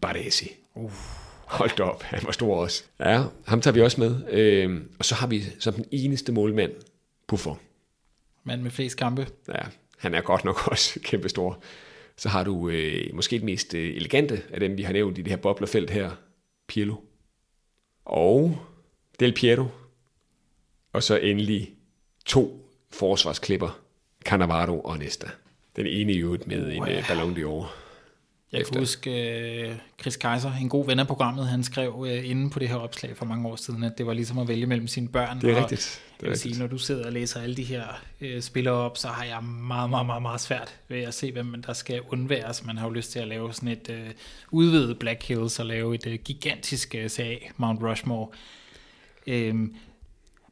Baresi. 0.00 0.50
Uh. 0.74 0.92
Hold 1.46 1.76
da 1.76 1.82
op, 1.82 2.02
han 2.02 2.20
var 2.24 2.32
stor 2.32 2.56
også. 2.56 2.84
Ja, 3.00 3.22
ham 3.46 3.60
tager 3.60 3.74
vi 3.74 3.80
også 3.80 4.00
med. 4.00 4.20
Øhm, 4.30 4.90
og 4.98 5.04
så 5.04 5.14
har 5.14 5.26
vi 5.26 5.42
som 5.58 5.74
den 5.74 5.84
eneste 5.90 6.32
målmand 6.32 6.72
Buffon. 7.26 7.58
mand 8.44 8.62
med 8.62 8.70
flest 8.70 8.96
kampe. 8.96 9.26
Ja, 9.48 9.62
han 9.98 10.14
er 10.14 10.20
godt 10.20 10.44
nok 10.44 10.66
også 10.70 11.00
kæmpe 11.00 11.28
stor. 11.28 11.62
Så 12.16 12.28
har 12.28 12.44
du 12.44 12.68
øh, 12.68 13.14
måske 13.14 13.36
det 13.36 13.44
mest 13.44 13.74
øh, 13.74 13.96
elegante 13.96 14.42
af 14.50 14.60
dem, 14.60 14.76
vi 14.76 14.82
har 14.82 14.92
nævnt 14.92 15.18
i 15.18 15.22
det 15.22 15.30
her 15.30 15.36
boblerfelt 15.36 15.90
her. 15.90 16.10
Pirlo. 16.68 16.94
Og 18.04 18.58
Del 19.20 19.32
Piero. 19.32 19.66
Og 20.92 21.02
så 21.02 21.16
endelig 21.16 21.74
to 22.24 22.70
forsvarsklipper. 22.90 23.80
Cannavaro 24.24 24.80
og 24.80 24.98
Nesta. 24.98 25.26
Den 25.76 25.86
ene 25.86 26.12
i 26.12 26.18
øvrigt 26.18 26.46
med 26.46 26.72
en 26.72 26.88
øh, 26.88 27.08
Ballon 27.08 27.36
d'Or. 27.36 27.66
Jeg 28.52 28.60
Efter. 28.60 28.72
kan 28.72 28.82
huske 28.82 29.68
uh, 29.70 29.76
Chris 30.00 30.16
Kaiser, 30.16 30.52
en 30.52 30.68
god 30.68 30.86
ven 30.86 30.98
af 30.98 31.06
programmet, 31.06 31.46
han 31.46 31.64
skrev 31.64 31.94
uh, 31.94 32.30
inde 32.30 32.50
på 32.50 32.58
det 32.58 32.68
her 32.68 32.76
opslag 32.76 33.16
for 33.16 33.24
mange 33.24 33.48
år 33.48 33.56
siden, 33.56 33.82
at 33.82 33.98
det 33.98 34.06
var 34.06 34.12
ligesom 34.12 34.38
at 34.38 34.48
vælge 34.48 34.66
mellem 34.66 34.86
sine 34.86 35.08
børn. 35.08 35.40
Det 35.40 35.50
er 35.50 35.56
og 35.56 35.62
rigtigt. 35.62 36.02
Det 36.16 36.22
er 36.22 36.26
Jeg 36.26 36.30
vil 36.30 36.38
sige, 36.38 36.58
når 36.58 36.66
du 36.66 36.78
sidder 36.78 37.06
og 37.06 37.12
læser 37.12 37.40
alle 37.40 37.56
de 37.56 37.62
her 37.62 37.84
uh, 38.20 38.40
spillere 38.40 38.74
op, 38.74 38.98
så 38.98 39.08
har 39.08 39.24
jeg 39.24 39.42
meget, 39.44 39.90
meget, 39.90 40.06
meget, 40.06 40.22
meget 40.22 40.40
svært 40.40 40.74
ved 40.88 41.00
at 41.00 41.14
se, 41.14 41.32
hvem 41.32 41.62
der 41.62 41.72
skal 41.72 42.00
undværes. 42.08 42.64
Man 42.64 42.78
har 42.78 42.86
jo 42.86 42.92
lyst 42.92 43.12
til 43.12 43.18
at 43.18 43.28
lave 43.28 43.52
sådan 43.52 43.68
et 43.68 43.88
uh, 43.88 44.10
udvidet 44.50 44.98
Black 44.98 45.22
Hills 45.22 45.58
og 45.58 45.66
lave 45.66 45.94
et 45.94 46.06
uh, 46.06 46.12
gigantisk 46.12 46.94
uh, 46.98 47.08
CA, 47.08 47.36
Mount 47.56 47.82
Rushmore. 47.82 48.28
Øhm, 49.26 49.74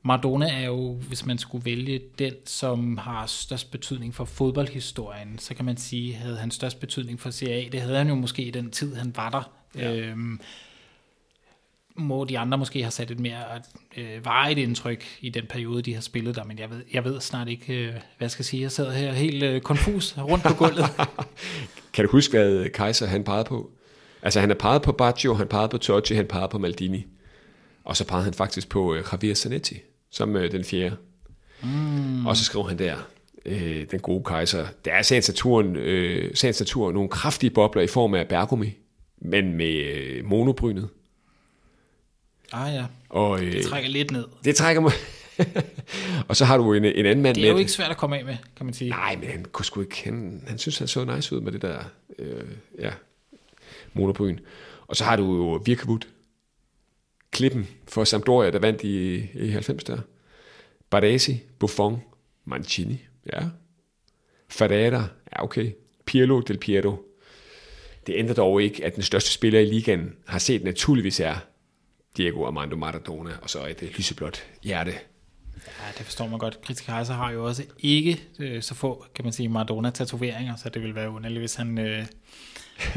Maradona 0.06 0.48
er 0.48 0.66
jo, 0.66 0.92
hvis 0.92 1.26
man 1.26 1.38
skulle 1.38 1.64
vælge 1.64 2.00
den, 2.18 2.32
som 2.46 2.98
har 2.98 3.26
størst 3.26 3.70
betydning 3.70 4.14
for 4.14 4.24
fodboldhistorien, 4.24 5.38
så 5.38 5.54
kan 5.54 5.64
man 5.64 5.76
sige, 5.76 6.14
havde 6.14 6.36
han 6.36 6.50
størst 6.50 6.80
betydning 6.80 7.20
for 7.20 7.30
CA. 7.30 7.64
Det 7.72 7.80
havde 7.80 7.96
han 7.96 8.08
jo 8.08 8.14
måske 8.14 8.42
i 8.42 8.50
den 8.50 8.70
tid, 8.70 8.94
han 8.94 9.12
var 9.16 9.30
der. 9.30 9.52
Ja. 9.82 9.96
Øhm, 9.96 10.40
må 11.96 12.24
de 12.24 12.38
andre 12.38 12.58
måske 12.58 12.82
have 12.82 12.90
sat 12.90 13.10
et 13.10 13.20
mere 13.20 13.44
øh, 13.96 14.24
varigt 14.24 14.58
indtryk 14.58 15.04
i 15.20 15.28
den 15.28 15.46
periode, 15.46 15.82
de 15.82 15.94
har 15.94 16.00
spillet 16.00 16.36
der, 16.36 16.44
men 16.44 16.58
jeg 16.58 16.70
ved, 16.70 16.82
jeg 16.92 17.04
ved 17.04 17.20
snart 17.20 17.48
ikke, 17.48 17.74
øh, 17.74 17.90
hvad 17.92 18.00
jeg 18.20 18.30
skal 18.30 18.44
sige. 18.44 18.62
Jeg 18.62 18.72
sidder 18.72 18.92
her 18.92 19.12
helt 19.12 19.42
øh, 19.42 19.60
konfus 19.60 20.18
rundt 20.18 20.44
på 20.44 20.54
gulvet. 20.54 20.84
Kan 21.94 22.04
du 22.04 22.10
huske, 22.10 22.38
hvad 22.38 22.68
Kaiser 22.68 23.06
han 23.06 23.24
pegede 23.24 23.44
på? 23.44 23.70
Altså 24.22 24.40
han 24.40 24.48
har 24.48 24.56
peget 24.56 24.82
på 24.82 24.92
Baggio, 24.92 25.34
han 25.34 25.48
pegede 25.48 25.68
på 25.68 25.78
Totti, 25.78 26.14
han 26.14 26.26
pegede 26.26 26.48
på 26.48 26.58
Maldini. 26.58 27.06
Og 27.84 27.96
så 27.96 28.06
pegede 28.06 28.24
han 28.24 28.34
faktisk 28.34 28.68
på 28.68 28.94
øh, 28.94 29.04
Javier 29.12 29.34
Zanetti 29.34 29.80
som 30.14 30.36
øh, 30.36 30.52
den 30.52 30.64
fjerde. 30.64 30.96
Mm. 31.62 32.26
Og 32.26 32.36
så 32.36 32.44
skrev 32.44 32.68
han 32.68 32.78
der, 32.78 32.96
øh, 33.46 33.86
den 33.90 34.00
gode 34.00 34.24
Kaiser, 34.24 34.66
der 34.84 34.92
er 34.92 35.02
sagens 35.02 35.28
naturen, 35.28 35.76
øh, 35.76 36.34
sagens 36.34 36.60
natur 36.60 36.92
nogle 36.92 37.08
kraftige 37.08 37.50
bobler 37.50 37.82
i 37.82 37.86
form 37.86 38.14
af 38.14 38.28
Bergomi, 38.28 38.72
men 39.18 39.52
med 39.52 39.74
øh, 39.74 40.24
monobrynet. 40.24 40.88
ah 42.52 42.74
ja, 42.74 42.84
Og, 43.08 43.42
øh, 43.44 43.52
det 43.52 43.64
trækker 43.66 43.90
lidt 43.90 44.10
ned. 44.10 44.24
det 44.44 44.56
trækker 44.56 44.80
mig. 44.82 44.92
og 46.28 46.36
så 46.36 46.44
har 46.44 46.56
du 46.56 46.72
en, 46.74 46.84
en 46.84 47.06
anden 47.06 47.22
mand 47.22 47.34
Det 47.34 47.42
med. 47.42 47.48
er 47.48 47.52
jo 47.52 47.58
ikke 47.58 47.72
svært 47.72 47.90
at 47.90 47.96
komme 47.96 48.18
af 48.18 48.24
med, 48.24 48.36
kan 48.56 48.66
man 48.66 48.74
sige. 48.74 48.90
Nej, 48.90 49.16
men 49.16 49.28
han 49.28 49.44
kunne 49.52 49.64
sgu 49.64 49.80
ikke 49.80 50.02
han, 50.04 50.44
han 50.46 50.58
synes, 50.58 50.78
han 50.78 50.88
så 50.88 51.04
nice 51.04 51.36
ud 51.36 51.40
med 51.40 51.52
det 51.52 51.62
der 51.62 51.78
øh, 52.18 52.44
ja, 52.78 52.90
monobryn. 53.94 54.38
Og 54.86 54.96
så 54.96 55.04
har 55.04 55.16
du 55.16 55.24
jo 55.36 55.62
Virkevud, 55.64 55.98
klippen 57.34 57.68
for 57.88 58.04
Sampdoria, 58.04 58.50
der 58.50 58.58
vandt 58.58 58.82
i, 58.82 59.14
i 59.34 59.48
90 59.48 59.84
der. 59.84 59.98
Baresi, 60.90 61.40
Buffon, 61.58 62.02
Mancini, 62.44 62.98
ja. 63.32 63.40
Ferreira, 64.48 65.08
ja 65.32 65.44
okay. 65.44 65.72
Pirlo 66.06 66.40
del 66.40 66.58
Piero. 66.58 66.96
Det 68.06 68.14
ændrer 68.16 68.34
dog 68.34 68.62
ikke, 68.62 68.84
at 68.84 68.94
den 68.94 69.02
største 69.02 69.30
spiller 69.30 69.60
i 69.60 69.64
ligaen 69.64 70.12
har 70.26 70.38
set 70.38 70.64
naturligvis 70.64 71.20
er 71.20 71.34
Diego 72.16 72.44
Armando 72.46 72.76
Maradona, 72.76 73.30
og 73.42 73.50
så 73.50 73.66
et 73.66 73.82
øh, 73.82 73.88
lyseblåt 73.96 74.44
hjerte. 74.62 74.92
Ja, 75.66 75.92
det 75.98 76.06
forstår 76.06 76.28
man 76.28 76.38
godt. 76.38 76.58
Chris 76.64 76.80
Kaiser 76.80 77.14
har 77.14 77.30
jo 77.30 77.44
også 77.44 77.64
ikke 77.78 78.20
øh, 78.38 78.62
så 78.62 78.74
få, 78.74 79.06
kan 79.14 79.24
man 79.24 79.32
sige, 79.32 79.48
Maradona-tatoveringer, 79.48 80.56
så 80.56 80.68
det 80.68 80.82
vil 80.82 80.94
være 80.94 81.10
underligt, 81.10 81.40
hvis 81.40 81.54
han, 81.54 81.78
øh, 81.78 82.06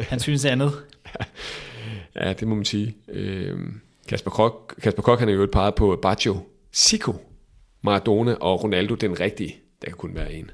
han 0.09 0.19
synes 0.19 0.45
andet. 0.45 0.73
Ja, 2.15 2.33
det 2.33 2.47
må 2.47 2.55
man 2.55 2.65
sige. 2.65 2.95
Øhm, 3.07 3.81
Kasper 4.07 4.31
Kok, 4.31 4.75
Kasper 4.81 5.01
Kok 5.01 5.19
han 5.19 5.27
har 5.27 5.35
jo 5.35 5.43
et 5.43 5.51
peget 5.51 5.75
på 5.75 5.99
Baggio, 6.01 6.37
Zico, 6.75 7.13
Maradona 7.81 8.33
og 8.33 8.63
Ronaldo, 8.63 8.95
den 8.95 9.19
rigtige. 9.19 9.59
Der 9.81 9.87
kan 9.87 9.97
kun 9.97 10.15
være 10.15 10.33
en. 10.33 10.51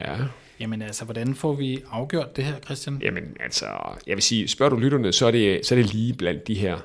Ja, 0.00 0.16
Jamen 0.60 0.82
altså, 0.82 1.04
hvordan 1.04 1.34
får 1.34 1.52
vi 1.52 1.82
afgjort 1.90 2.36
det 2.36 2.44
her, 2.44 2.58
Christian? 2.64 3.00
jamen 3.02 3.36
altså, 3.40 3.66
jeg 4.06 4.16
vil 4.16 4.22
sige, 4.22 4.48
spørger 4.48 4.70
du 4.70 4.76
lytterne, 4.76 5.12
så 5.12 5.26
er 5.26 5.30
det, 5.30 5.66
så 5.66 5.74
er 5.74 5.78
det 5.78 5.94
lige 5.94 6.14
blandt 6.14 6.46
de 6.46 6.54
her. 6.54 6.78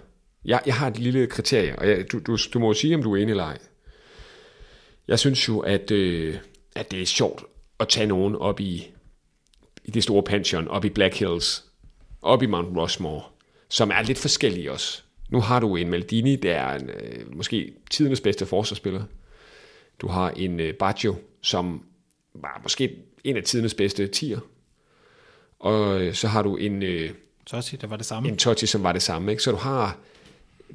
Jeg, 0.46 0.62
jeg 0.66 0.76
har 0.76 0.88
et 0.88 1.00
lille 1.00 1.28
kriterie, 1.28 1.80
og 1.80 1.90
jeg, 1.90 2.12
du, 2.12 2.20
du, 2.20 2.38
du 2.54 2.60
må 2.60 2.68
jo 2.68 2.74
sige, 2.74 2.96
om 2.96 3.04
du 3.04 3.16
er 3.16 3.22
enig 3.22 3.32
eller 3.32 3.44
ej. 3.44 3.58
Jeg 5.08 5.20
synes 5.20 5.48
jo, 5.48 5.60
at, 5.60 5.92
øh, 5.92 6.36
at 6.76 6.92
det 6.92 7.02
er 7.02 7.06
sjovt 7.06 7.44
at 7.80 7.88
tage 7.88 8.08
nogen 8.08 8.36
op 8.36 8.60
i, 8.60 8.88
i 9.86 9.92
det 9.92 10.04
store 10.04 10.24
pension, 10.24 10.68
op 10.68 10.86
i 10.86 10.90
Black 10.90 11.16
Hills, 11.16 11.66
op 12.22 12.44
i 12.44 12.46
Mount 12.46 12.78
Rushmore, 12.78 13.22
som 13.72 13.92
er 13.92 14.02
lidt 14.02 14.18
forskellige 14.18 14.72
også. 14.72 15.02
Nu 15.30 15.40
har 15.40 15.60
du 15.60 15.76
en 15.76 15.90
Maldini, 15.90 16.36
der 16.36 16.56
er 16.56 16.80
en, 16.80 16.90
øh, 16.90 17.36
måske 17.36 17.74
tidernes 17.92 18.22
bedste 18.22 18.46
forsvarsspiller. 18.46 19.04
Du 20.00 20.08
har 20.08 20.30
en 20.32 20.60
øh, 20.60 20.74
Baggio, 20.74 21.16
som 21.42 21.84
var 22.34 22.60
måske 22.64 22.96
en 23.24 23.38
af 23.38 23.44
tidernes 23.44 23.74
bedste 23.74 24.08
tier. 24.08 24.40
Og 25.60 26.02
øh, 26.02 26.14
så 26.14 26.28
har 26.28 26.42
du 26.42 26.56
en, 26.56 26.84
øh, 26.84 27.12
Tossi, 27.46 27.76
det 27.76 27.90
var 27.90 27.96
det 27.96 28.06
samme. 28.06 28.30
en 28.30 28.38
Totti, 28.38 28.66
som 28.66 28.84
var 28.84 28.92
det 28.92 29.02
samme. 29.02 29.32
Ikke? 29.32 29.44
Så 29.44 29.52
du 29.52 29.58
har, 29.58 29.98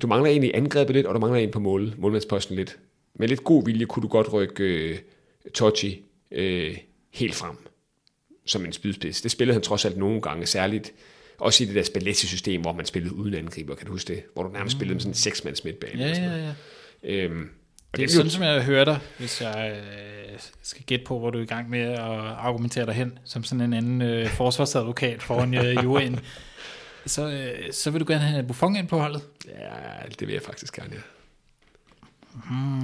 du 0.03 0.07
mangler 0.07 0.31
en 0.31 0.45
i 0.45 0.51
angrebet 0.51 0.97
lidt, 0.97 1.07
og 1.07 1.15
du 1.15 1.21
mangler 1.21 1.41
en 1.41 1.51
på 1.51 1.61
mål, 1.61 1.95
målmandsposten 1.99 2.57
lidt. 2.57 2.79
Med 3.15 3.29
lidt 3.29 3.45
god 3.45 3.65
vilje 3.65 3.85
kunne 3.85 4.03
du 4.03 4.09
godt 4.09 4.33
rykke 4.33 4.65
øh, 4.65 4.99
Totti 5.55 6.03
øh, 6.31 6.77
helt 7.11 7.35
frem 7.35 7.57
som 8.45 8.65
en 8.65 8.73
spydspids. 8.73 9.23
Det 9.23 9.31
spillede 9.31 9.55
han 9.55 9.63
trods 9.63 9.85
alt 9.85 9.97
nogle 9.97 10.21
gange, 10.21 10.47
særligt 10.47 10.93
også 11.39 11.65
i 11.65 11.67
det 11.67 11.75
der 11.75 11.83
Spalletti-system, 11.83 12.61
hvor 12.61 12.73
man 12.73 12.87
spillede 12.87 13.15
uden 13.15 13.35
angriber, 13.35 13.75
kan 13.75 13.87
du 13.87 13.93
huske 13.93 14.15
det? 14.15 14.23
Hvor 14.35 14.43
du 14.43 14.49
nærmest 14.49 14.77
spillede 14.77 14.95
med 14.95 15.01
sådan 15.01 15.11
en 15.11 15.15
seksmands 15.15 15.65
midtbane. 15.65 16.03
Ja, 16.03 16.09
ja, 16.09 16.37
ja. 16.37 16.53
Øhm, 17.03 17.51
det 17.97 18.05
er 18.05 18.09
sådan, 18.09 18.31
som 18.31 18.43
jeg 18.43 18.65
hører 18.65 18.85
dig, 18.85 18.99
hvis 19.19 19.41
jeg 19.41 19.77
øh, 19.77 20.39
skal 20.63 20.85
gætte 20.85 21.05
på, 21.05 21.19
hvor 21.19 21.31
du 21.31 21.39
er 21.39 21.43
i 21.43 21.47
gang 21.47 21.71
med 21.71 21.81
at 21.81 21.99
argumentere 21.99 22.87
dig 22.87 22.95
hen, 22.95 23.19
som 23.25 23.45
sådan 23.45 23.61
en 23.61 23.73
anden 23.73 24.03
øh, 24.03 24.29
forsvarsadvokat 24.29 25.23
foran 25.23 25.55
øh, 25.55 25.77
juryen. 25.85 26.21
Så, 27.07 27.29
øh, 27.29 27.73
så 27.73 27.91
vil 27.91 28.01
du 28.01 28.07
gerne 28.09 28.25
have 28.25 28.47
Buffon 28.47 28.77
ind 28.77 28.89
på 28.89 28.99
holdet? 28.99 29.23
Ja, 29.49 30.09
det 30.21 30.29
vil 30.29 30.33
jeg 30.33 30.43
faktisk 30.43 30.77
gerne, 30.77 30.91
ja. 30.95 31.01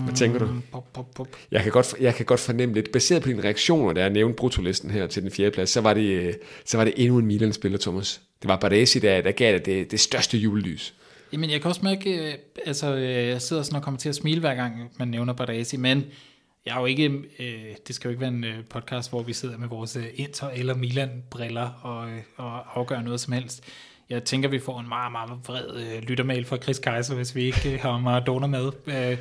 Hvad 0.05 0.15
tænker 0.15 0.39
du? 0.39 0.49
Pop, 0.73 0.93
pop, 0.93 1.15
pop. 1.15 1.29
Jeg 1.51 1.63
kan, 1.63 1.73
godt, 1.73 1.95
jeg 2.01 2.15
kan 2.15 2.27
godt 2.27 2.41
fornemme 2.41 2.75
lidt, 2.75 2.93
baseret 2.93 3.23
på 3.23 3.29
dine 3.29 3.45
reaktioner, 3.45 3.93
da 3.93 4.01
jeg 4.01 4.11
nævnte 4.11 4.37
brutolisten 4.37 4.91
her 4.91 5.07
til 5.07 5.23
den 5.23 5.31
fjerde 5.31 5.51
plads, 5.51 5.71
så 5.71 5.81
var 5.81 5.95
det, 5.95 6.39
så 6.65 6.77
var 6.77 6.85
det 6.85 6.95
endnu 6.97 7.19
en 7.19 7.27
Milan-spiller, 7.27 7.79
Thomas. 7.79 8.21
Det 8.43 8.49
var 8.49 8.57
Baresi, 8.57 8.99
der, 8.99 9.21
der 9.21 9.33
gav 9.33 9.53
det, 9.53 9.67
det 9.67 9.91
det 9.91 10.01
største 10.01 10.39
julelys. 10.39 10.95
Jamen, 11.33 11.51
jeg 11.51 11.61
kan 11.61 11.69
også 11.69 11.81
mærke, 11.85 12.29
øh, 12.29 12.35
altså, 12.67 12.95
øh, 12.95 13.29
jeg 13.29 13.43
sidder 13.43 13.63
sådan 13.63 13.77
og 13.77 13.83
kommer 13.83 13.99
til 13.99 14.09
at 14.09 14.15
smile 14.15 14.41
hver 14.41 14.55
gang, 14.55 14.91
man 14.99 15.09
nævner 15.09 15.33
Baresi, 15.33 15.77
men 15.77 16.05
jeg 16.67 16.77
er 16.77 16.81
jo 16.81 16.87
ikke, 16.87 17.07
øh, 17.39 17.65
det 17.87 17.95
skal 17.95 18.09
jo 18.09 18.11
ikke 18.11 18.21
være 18.21 18.31
en 18.31 18.45
øh, 18.45 18.65
podcast, 18.71 19.11
hvor 19.11 19.23
vi 19.23 19.33
sidder 19.33 19.59
med 19.59 19.69
vores 19.69 19.97
øh, 19.97 20.05
Inter- 20.05 20.59
eller 20.59 20.75
Milan-briller 20.75 21.71
og, 21.83 22.09
øh, 22.09 22.19
og 22.37 22.79
afgør 22.81 23.03
noget 23.03 23.21
som 23.21 23.33
helst. 23.33 23.65
Jeg 24.11 24.25
tænker, 24.25 24.49
vi 24.49 24.59
får 24.59 24.81
en 24.81 24.89
meget, 24.89 25.13
meget 25.13 25.31
vred 25.47 25.77
øh, 25.77 26.03
lyttermail 26.03 26.45
fra 26.45 26.57
Chris 26.57 26.79
Kaiser, 26.79 27.15
hvis 27.15 27.35
vi 27.35 27.43
ikke 27.43 27.73
øh, 27.73 27.81
har 27.81 27.99
Maradona 27.99 28.47
med. 28.47 28.71
Øh, 28.87 29.19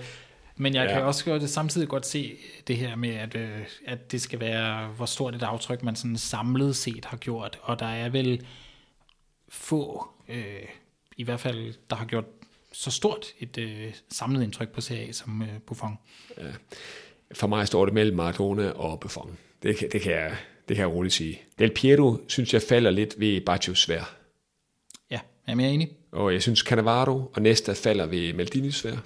men 0.61 0.73
jeg 0.73 0.83
ja. 0.83 0.89
Ja. 0.89 0.97
kan 0.97 1.05
også 1.05 1.25
godt, 1.25 1.49
samtidig 1.49 1.87
godt 1.87 2.05
se 2.05 2.37
det 2.67 2.77
her 2.77 2.95
med, 2.95 3.09
at, 3.09 3.35
øh, 3.35 3.59
at 3.85 4.11
det 4.11 4.21
skal 4.21 4.39
være, 4.39 4.87
hvor 4.87 5.05
stort 5.05 5.35
et 5.35 5.43
aftryk 5.43 5.83
man 5.83 5.95
sådan 5.95 6.17
samlet 6.17 6.75
set 6.75 7.05
har 7.05 7.17
gjort. 7.17 7.59
Og 7.61 7.79
der 7.79 7.85
er 7.85 8.09
vel 8.09 8.45
få, 9.49 10.07
øh, 10.29 10.65
i 11.17 11.23
hvert 11.23 11.39
fald, 11.39 11.73
der 11.89 11.95
har 11.95 12.05
gjort 12.05 12.25
så 12.71 12.91
stort 12.91 13.25
et 13.39 13.57
øh, 13.57 13.93
samlet 14.11 14.43
indtryk 14.43 14.69
på 14.69 14.81
CA 14.81 15.11
som 15.11 15.41
øh, 15.41 15.59
Buffon. 15.67 15.97
For 17.33 17.47
mig 17.47 17.67
står 17.67 17.85
det 17.85 17.93
mellem 17.93 18.17
Maradona 18.17 18.69
og 18.69 18.99
Buffon. 18.99 19.37
Det 19.63 19.77
kan, 19.77 19.89
det 19.91 20.01
kan, 20.01 20.11
jeg, 20.11 20.35
det 20.67 20.75
kan 20.75 20.85
jeg 20.85 20.95
roligt 20.95 21.13
sige. 21.13 21.41
Del 21.59 21.71
Piero 21.71 22.17
synes 22.27 22.53
jeg 22.53 22.61
falder 22.61 22.91
lidt 22.91 23.19
ved 23.19 23.41
Baccios 23.41 23.79
svær. 23.79 24.15
Ja, 25.11 25.19
jeg 25.47 25.53
er 25.53 25.59
enig. 25.59 25.89
Og 26.11 26.33
jeg 26.33 26.41
synes 26.41 26.59
Cannavaro 26.59 27.31
og 27.33 27.41
Nesta 27.41 27.73
falder 27.73 28.05
ved 28.05 28.33
Maldinis 28.33 28.75
svær. 28.75 28.97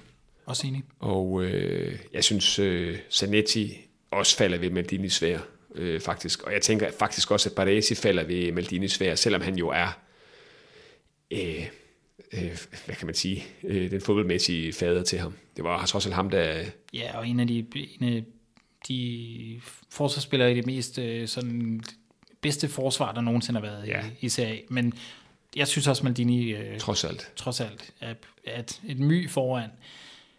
Også 0.46 0.66
enig. 0.66 0.82
Og 1.00 1.44
øh, 1.44 1.98
jeg 2.12 2.24
synes 2.24 2.58
øh, 2.58 2.98
Zanetti 3.12 3.78
også 4.10 4.36
falder 4.36 4.58
ved 4.58 4.70
Maldinis 4.70 5.12
svær, 5.12 5.38
øh, 5.74 6.00
faktisk. 6.00 6.42
Og 6.42 6.52
jeg 6.52 6.62
tænker 6.62 6.90
faktisk 6.98 7.30
også, 7.30 7.48
at 7.48 7.54
Baresi 7.54 7.94
falder 7.94 8.24
ved 8.24 8.52
Maldinis 8.52 8.92
svær, 8.92 9.14
selvom 9.14 9.40
han 9.42 9.56
jo 9.58 9.68
er, 9.68 9.98
øh, 11.30 11.66
øh, 12.32 12.58
hvad 12.86 12.94
kan 12.96 13.06
man 13.06 13.14
sige, 13.14 13.44
øh, 13.64 13.90
den 13.90 14.00
fodboldmæssige 14.00 14.72
fader 14.72 15.02
til 15.02 15.18
ham. 15.18 15.34
Det 15.56 15.64
var 15.64 15.86
trods 15.86 16.06
alt 16.06 16.14
ham, 16.14 16.30
der... 16.30 16.64
Ja, 16.94 17.18
og 17.18 17.28
en 17.28 17.40
af 17.40 17.46
de, 17.46 17.66
en 18.00 18.08
af 18.16 18.24
de 18.88 19.60
forsvarsspillere 19.90 20.52
i 20.52 20.54
det 20.54 20.66
mest 20.66 20.98
øh, 20.98 21.28
sådan, 21.28 21.80
bedste 22.40 22.68
forsvar, 22.68 23.12
der 23.12 23.20
nogensinde 23.20 23.60
har 23.60 23.66
været 23.66 23.86
Ja. 23.88 24.04
i, 24.20 24.26
i 24.26 24.28
CA. 24.28 24.56
Men 24.68 24.92
jeg 25.56 25.68
synes 25.68 25.86
også, 25.86 26.04
Maldini 26.04 26.50
øh, 26.54 26.78
Trods 26.78 27.04
alt. 27.04 27.32
trods 27.36 27.60
alt 27.60 27.90
er 28.00 28.14
et, 28.58 28.80
et 28.88 28.98
my 28.98 29.30
foran. 29.30 29.70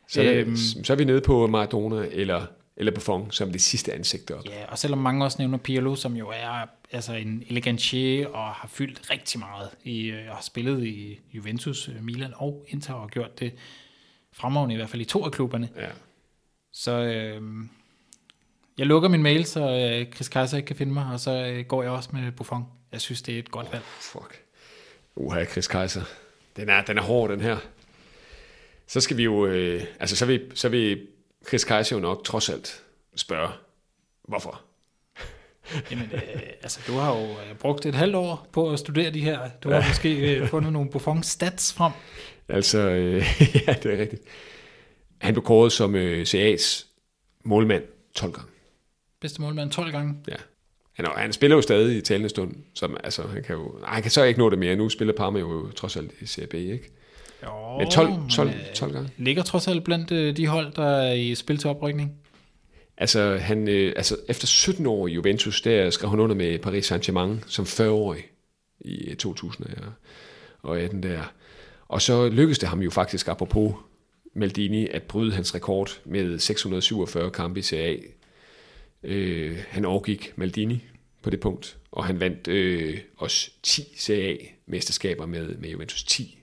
Så, 0.08 0.22
er 0.22 0.34
Øhm. 0.42 0.56
så 0.58 0.94
er 0.94 0.98
vi 0.98 1.04
nede 1.06 1.22
på 1.22 1.48
Maradona 1.48 2.08
eller, 2.12 2.46
eller 2.78 2.92
Buffon 2.92 3.32
som 3.32 3.52
det 3.52 3.62
sidste 3.62 3.94
ansigt 3.94 4.32
op. 4.32 4.46
Ja, 4.46 4.66
og 4.72 4.78
selvom 4.78 5.00
mange 5.00 5.26
også 5.26 5.36
nævner 5.40 5.58
Pirlo, 5.58 5.96
som 5.96 6.16
jo 6.16 6.30
er 6.36 6.66
altså 6.92 7.14
en 7.14 7.44
elegantier 7.50 8.28
og 8.28 8.48
har 8.48 8.68
fyldt 8.68 9.12
rigtig 9.12 9.40
meget 9.40 9.70
i, 9.84 10.06
øh, 10.08 10.30
og 10.30 10.36
har 10.36 10.42
spillet 10.44 10.84
i 10.86 11.20
Juventus, 11.34 11.90
øh, 11.90 12.04
Milan 12.04 12.34
og 12.36 12.66
Inter 12.68 12.94
og 12.94 13.10
gjort 13.10 13.40
det 13.40 13.54
fremragende 14.34 14.74
i 14.74 14.78
hvert 14.78 14.90
fald 14.90 15.02
i 15.02 15.06
to 15.06 15.26
af 15.26 15.32
klubberne. 15.32 15.70
Ja. 15.76 15.88
Så 16.74 16.92
øh, 16.92 17.42
jeg 18.78 18.86
lukker 18.86 19.10
min 19.10 19.24
mail, 19.24 19.46
så 19.46 19.60
øh, 20.00 20.14
Chris 20.14 20.30
Kaiser 20.30 20.58
ikke 20.58 20.68
kan 20.68 20.76
finde 20.76 20.94
mig, 20.94 21.06
og 21.14 21.20
så 21.20 21.32
øh, 21.32 21.66
går 21.66 21.82
jeg 21.84 21.92
også 21.92 22.10
med 22.14 22.32
Buffon. 22.32 22.66
Jeg 22.92 23.02
synes, 23.02 23.22
det 23.22 23.36
er 23.36 23.40
et 23.40 23.52
godt 23.52 23.68
valg. 23.72 23.84
Fuck. 23.84 24.42
Uha, 25.16 25.46
Chris 25.46 25.68
Kaiser. 25.68 26.02
Den 26.56 26.70
er, 26.70 26.82
den 26.82 26.98
er 26.98 27.02
hård, 27.02 27.30
den 27.30 27.42
her. 27.42 27.58
Så 28.88 29.02
skal 29.02 29.18
vi 29.18 29.24
jo... 29.24 29.46
Øh, 29.46 29.84
altså, 30.00 30.16
så 30.16 30.26
vil, 30.26 30.52
så 30.54 30.70
vil 30.70 31.08
Chris 31.48 31.64
Kaiser 31.64 31.96
jo 31.96 32.02
nok 32.02 32.24
trods 32.24 32.50
alt 32.50 32.84
spørge, 33.16 33.50
hvorfor? 34.28 34.62
Jamen, 35.92 36.10
øh, 36.14 36.42
altså, 36.62 36.80
du 36.88 36.94
har 36.94 37.18
jo 37.18 37.24
øh, 37.24 37.56
brugt 37.60 37.86
et 37.86 37.96
halvt 37.96 38.16
år 38.16 38.48
på 38.52 38.72
at 38.72 38.80
studere 38.80 39.12
de 39.12 39.22
her. 39.22 39.50
Du 39.64 39.70
har 39.70 39.88
måske 39.88 40.36
øh, 40.36 40.48
fundet 40.50 40.74
nogle 40.74 40.90
Buffon-stats 40.90 41.74
frem. 41.74 41.92
Altså, 42.50 42.80
øh, 42.80 43.16
ja, 43.68 43.74
det 43.74 43.94
er 43.94 43.98
rigtigt. 43.98 44.22
Han 45.18 45.34
blev 45.34 45.44
kåret 45.44 45.72
som 45.72 45.96
øh, 45.96 46.22
CA's 46.22 46.86
målmand 47.44 47.84
12 48.16 48.34
gange. 48.34 48.52
Bedste 49.22 49.42
målmand 49.42 49.72
12 49.72 49.92
gange. 49.92 50.16
Ja. 50.28 50.36
Han, 50.94 51.06
han 51.16 51.34
spiller 51.34 51.56
jo 51.56 51.62
stadig 51.62 51.98
i 51.98 52.02
talende 52.02 52.30
stund. 52.30 52.56
Som, 52.74 52.98
altså, 53.04 53.28
han, 53.28 53.44
kan 53.44 53.56
jo, 53.56 53.78
nej, 53.82 53.94
han 53.94 54.02
kan 54.02 54.12
så 54.12 54.24
ikke 54.24 54.40
nå 54.40 54.50
det 54.50 54.60
mere. 54.60 54.76
Nu 54.76 54.90
spiller 54.90 55.14
Parma 55.14 55.40
jo 55.40 55.72
trods 55.72 55.98
alt 55.98 56.12
i 56.22 56.26
CAB, 56.26 56.54
ikke? 56.54 56.92
Jo, 57.44 57.78
Men 57.78 57.92
12, 57.92 58.10
men, 58.10 58.30
12, 58.30 58.50
øh, 58.50 58.56
12 58.76 58.94
gange. 58.94 59.10
Ligger 59.18 59.44
trods 59.44 59.68
alt 59.68 59.84
blandt 59.84 60.12
øh, 60.12 60.38
de 60.38 60.48
hold, 60.48 60.74
der 60.74 60.86
er 60.86 61.14
i 61.14 61.36
spil 61.36 61.58
til 61.58 61.70
oprykning. 61.70 62.12
Altså, 62.98 63.38
han, 63.38 63.68
øh, 63.68 63.94
altså, 63.96 64.18
efter 64.30 64.48
17 64.48 64.86
år 64.86 65.08
i 65.08 65.12
Juventus, 65.12 65.62
der 65.62 65.90
skrev 65.90 66.10
han 66.10 66.20
under 66.20 66.36
med 66.36 66.60
Paris 66.60 66.92
Saint-Germain 66.92 67.44
som 67.48 67.66
40-årig 67.66 68.24
i 68.82 69.16
2018 69.16 71.04
der. 71.04 71.34
Og 71.88 72.02
så 72.02 72.30
lykkedes 72.30 72.60
det 72.60 72.70
ham 72.70 72.82
jo 72.82 72.90
faktisk, 72.90 73.28
apropos 73.28 73.74
Maldini, 74.34 74.88
at 74.88 75.04
bryde 75.04 75.34
hans 75.34 75.56
rekord 75.56 76.00
med 76.06 76.40
647 76.40 77.32
kampe 77.32 77.60
i 77.60 77.64
CA. 77.64 77.96
Øh, 79.04 79.58
han 79.70 79.86
overgik 79.86 80.34
Maldini 80.36 80.84
på 81.22 81.30
det 81.30 81.40
punkt, 81.40 81.78
og 81.92 82.06
han 82.06 82.20
vandt 82.20 82.48
øh, 82.48 82.98
også 83.18 83.52
10 83.64 83.82
CA-mesterskaber 83.82 85.26
med, 85.26 85.58
med 85.58 85.70
Juventus 85.70 86.04
10 86.04 86.37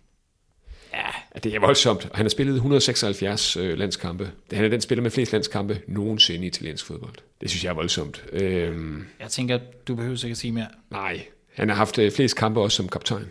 Ja, 0.95 1.39
det 1.39 1.55
er 1.55 1.61
voldsomt. 1.61 2.09
Han 2.15 2.25
har 2.25 2.29
spillet 2.31 2.55
176 2.55 3.57
øh, 3.57 3.79
landskampe. 3.79 4.31
Han 4.53 4.65
er 4.65 4.69
den 4.69 4.81
spiller 4.81 5.03
med 5.03 5.11
flest 5.11 5.33
landskampe 5.33 5.81
nogensinde 5.87 6.45
i 6.45 6.47
italiensk 6.47 6.87
fodbold. 6.87 7.15
Det 7.41 7.51
synes 7.51 7.65
jeg 7.65 7.71
er 7.71 7.75
voldsomt. 7.75 8.25
Øhm, 8.33 9.07
jeg 9.21 9.29
tænker, 9.31 9.59
du 9.89 9.95
behøver 9.95 10.17
sikkert 10.17 10.39
sige 10.39 10.53
mere. 10.53 10.69
nej, 10.91 11.27
han 11.55 11.69
har 11.69 11.77
haft 11.77 11.99
øh, 11.99 12.13
flest 12.13 12.37
kampe 12.37 12.61
også 12.61 12.77
som 12.77 12.89
kaptajn, 12.89 13.31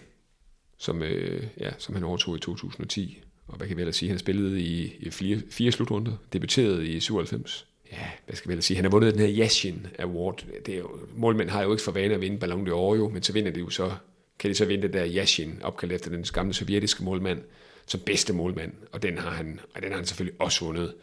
som, 0.77 1.03
øh, 1.03 1.43
ja, 1.59 1.69
som 1.77 1.95
han 1.95 2.03
overtog 2.03 2.35
i 2.35 2.39
2010. 2.39 3.21
Og 3.47 3.57
hvad 3.57 3.67
kan 3.67 3.77
vi 3.77 3.81
ellers 3.81 3.95
sige? 3.95 4.09
Han 4.09 4.19
spillede 4.19 4.61
i, 4.61 4.95
i 4.99 5.09
fire, 5.09 5.41
fire 5.51 5.71
slutrunder, 5.71 6.11
debuterede 6.33 6.87
i 6.87 6.99
97. 6.99 7.67
Ja, 7.91 7.97
hvad 8.25 8.35
skal 8.35 8.49
vi 8.49 8.53
ellers 8.53 8.65
sige? 8.65 8.75
Han 8.75 8.85
har 8.85 8.91
vundet 8.91 9.13
den 9.13 9.21
her 9.21 9.43
Yashin 9.43 9.87
Award. 9.99 10.45
Det 10.65 10.73
er 10.73 10.79
jo, 10.79 10.89
målmænd 11.15 11.49
har 11.49 11.63
jo 11.63 11.71
ikke 11.71 11.83
for 11.83 11.91
vane 11.91 12.13
at 12.13 12.21
vinde 12.21 12.37
Ballon 12.37 12.67
d'Or, 12.67 12.95
jo, 12.95 13.09
men 13.09 13.23
så 13.23 13.33
vinder 13.33 13.51
de 13.51 13.59
jo 13.59 13.69
så, 13.69 13.91
kan 14.39 14.49
de 14.49 14.55
så 14.55 14.65
vinde 14.65 14.87
der 14.87 15.07
Yashin, 15.07 15.59
opkaldt 15.63 15.93
efter 15.93 16.09
den 16.09 16.23
gamle 16.33 16.53
sovjetiske 16.53 17.03
målmand, 17.03 17.41
som 17.85 17.99
bedste 17.99 18.33
målmand, 18.33 18.71
og 18.91 19.03
den 19.03 19.17
har 19.17 19.29
han, 19.29 19.59
og 19.75 19.81
den 19.81 19.89
har 19.89 19.95
han 19.97 20.05
selvfølgelig 20.05 20.41
også 20.41 20.65
vundet. 20.65 20.95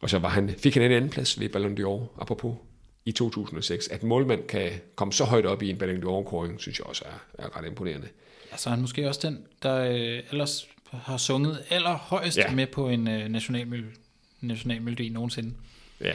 Og 0.00 0.10
så 0.10 0.18
var 0.18 0.28
han, 0.28 0.54
fik 0.58 0.74
han 0.74 0.82
en 0.82 0.92
anden 0.92 1.10
plads 1.10 1.40
ved 1.40 1.48
Ballon 1.48 1.78
d'Or, 1.78 2.20
apropos, 2.20 2.54
i 3.04 3.12
2006. 3.12 3.88
At 3.88 4.02
målmand 4.02 4.42
kan 4.48 4.70
komme 4.94 5.12
så 5.12 5.24
højt 5.24 5.46
op 5.46 5.62
i 5.62 5.70
en 5.70 5.78
Ballon 5.78 6.02
d'Or-kåring, 6.02 6.60
synes 6.60 6.78
jeg 6.78 6.86
også 6.86 7.04
er, 7.04 7.44
er 7.44 7.56
ret 7.56 7.66
imponerende. 7.66 8.08
Ja, 8.52 8.56
så 8.56 8.68
er 8.68 8.74
han 8.74 8.80
måske 8.80 9.08
også 9.08 9.20
den, 9.28 9.46
der 9.62 9.76
øh, 9.84 10.22
ellers 10.30 10.68
har 10.90 11.16
sunget 11.16 11.58
allerhøjst 11.70 12.38
Ja. 12.38 12.50
med 12.54 12.66
på 12.66 12.88
en 12.88 13.08
øh, 13.08 13.28
nationalmel 13.28 13.84
nationalmelodi 14.40 15.08
nogensinde. 15.08 15.54
Ja, 16.00 16.14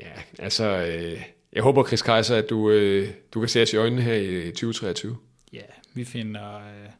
ja 0.00 0.10
altså, 0.38 0.64
øh, 0.64 1.22
jeg 1.52 1.62
håber, 1.62 1.84
Chris 1.86 2.02
Kaiser, 2.02 2.36
at 2.36 2.50
du, 2.50 2.70
øh, 2.70 3.08
du 3.34 3.40
kan 3.40 3.48
se 3.48 3.62
os 3.62 3.72
i 3.72 3.76
øjnene 3.76 4.02
her 4.02 4.14
i 4.14 4.50
2023. 4.50 5.16
Vi 5.96 6.04
finder 6.04 6.56
øh, 6.56 6.90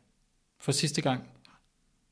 for 0.61 0.73
sidste 0.73 1.03
gang 1.03 1.29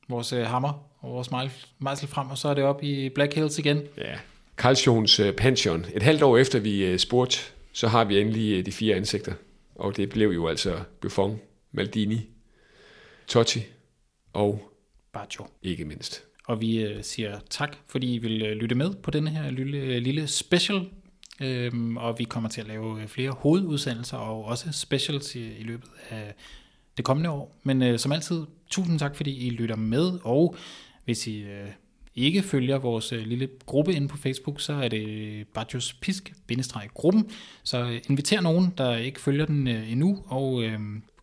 vores 0.08 0.32
øh, 0.32 0.46
hammer 0.46 0.90
og 0.98 1.10
vores 1.10 1.30
mejsel 1.78 2.08
frem, 2.08 2.30
og 2.30 2.38
så 2.38 2.48
er 2.48 2.54
det 2.54 2.64
op 2.64 2.82
i 2.82 3.08
Black 3.08 3.34
Hills 3.34 3.58
igen. 3.58 3.82
Ja. 3.98 4.18
Karlsjons 4.58 5.20
øh, 5.20 5.32
pension. 5.32 5.86
Et 5.94 6.02
halvt 6.02 6.22
år 6.22 6.38
efter 6.38 6.58
vi 6.58 6.84
øh, 6.84 6.98
spurgte, 6.98 7.38
så 7.72 7.88
har 7.88 8.04
vi 8.04 8.20
endelig 8.20 8.58
øh, 8.58 8.66
de 8.66 8.72
fire 8.72 8.96
ansigter. 8.96 9.32
Og 9.74 9.96
det 9.96 10.08
blev 10.08 10.28
jo 10.28 10.48
altså 10.48 10.78
Buffon, 11.00 11.40
Maldini, 11.72 12.20
Totti 13.26 13.60
og 14.32 14.72
Baggio. 15.12 15.46
ikke 15.62 15.84
mindst. 15.84 16.22
Og 16.46 16.60
vi 16.60 16.82
øh, 16.82 17.04
siger 17.04 17.38
tak, 17.50 17.76
fordi 17.86 18.14
I 18.14 18.18
vil 18.18 18.42
øh, 18.42 18.52
lytte 18.52 18.74
med 18.74 18.94
på 18.94 19.10
denne 19.10 19.30
her 19.30 19.50
lille, 19.50 20.00
lille 20.00 20.26
special. 20.26 20.90
Øhm, 21.40 21.96
og 21.96 22.18
vi 22.18 22.24
kommer 22.24 22.48
til 22.48 22.60
at 22.60 22.66
lave 22.66 23.02
øh, 23.02 23.08
flere 23.08 23.30
hovedudsendelser 23.30 24.16
og 24.16 24.44
også 24.44 24.72
specials 24.72 25.34
i, 25.34 25.56
i 25.56 25.62
løbet 25.62 25.88
af 26.10 26.34
det 26.96 27.04
kommende 27.04 27.30
år. 27.30 27.56
Men 27.62 27.82
øh, 27.82 27.98
som 27.98 28.12
altid, 28.12 28.42
tusind 28.70 28.98
tak, 28.98 29.16
fordi 29.16 29.46
I 29.46 29.50
lytter 29.50 29.76
med. 29.76 30.18
Og 30.22 30.56
hvis 31.04 31.26
I 31.26 31.38
øh, 31.38 31.68
ikke 32.14 32.42
følger 32.42 32.78
vores 32.78 33.12
øh, 33.12 33.26
lille 33.26 33.48
gruppe 33.66 33.92
inde 33.92 34.08
på 34.08 34.16
Facebook, 34.16 34.60
så 34.60 34.72
er 34.72 34.88
det 34.88 35.46
Bajos 35.54 35.92
Pisk-gruppen. 35.92 37.30
Så 37.62 37.82
øh, 37.82 38.00
inviter 38.08 38.40
nogen, 38.40 38.74
der 38.78 38.96
ikke 38.96 39.20
følger 39.20 39.46
den 39.46 39.68
øh, 39.68 39.92
endnu, 39.92 40.22
og 40.26 40.62
øh, 40.62 40.78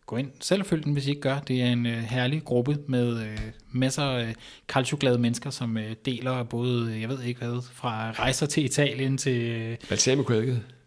gå 0.06 0.16
ind 0.16 0.30
selv 0.40 0.64
følg 0.64 0.84
den, 0.84 0.92
hvis 0.92 1.06
I 1.06 1.10
ikke 1.10 1.20
gør. 1.20 1.38
Det 1.38 1.62
er 1.62 1.66
en 1.66 1.86
øh, 1.86 1.98
herlig 1.98 2.44
gruppe 2.44 2.78
med 2.86 3.22
øh, 3.22 3.38
masser 3.70 4.02
af 4.02 4.34
calcioglade 4.68 5.18
mennesker, 5.18 5.50
som 5.50 5.76
øh, 5.76 5.94
deler 6.04 6.42
både, 6.42 6.92
øh, 6.92 7.00
jeg 7.00 7.08
ved 7.08 7.22
ikke 7.22 7.40
hvad, 7.40 7.62
fra 7.72 8.10
rejser 8.10 8.46
til 8.46 8.64
Italien 8.64 9.18
til 9.18 9.42
øh, 9.42 9.76
Balsamico 9.88 10.32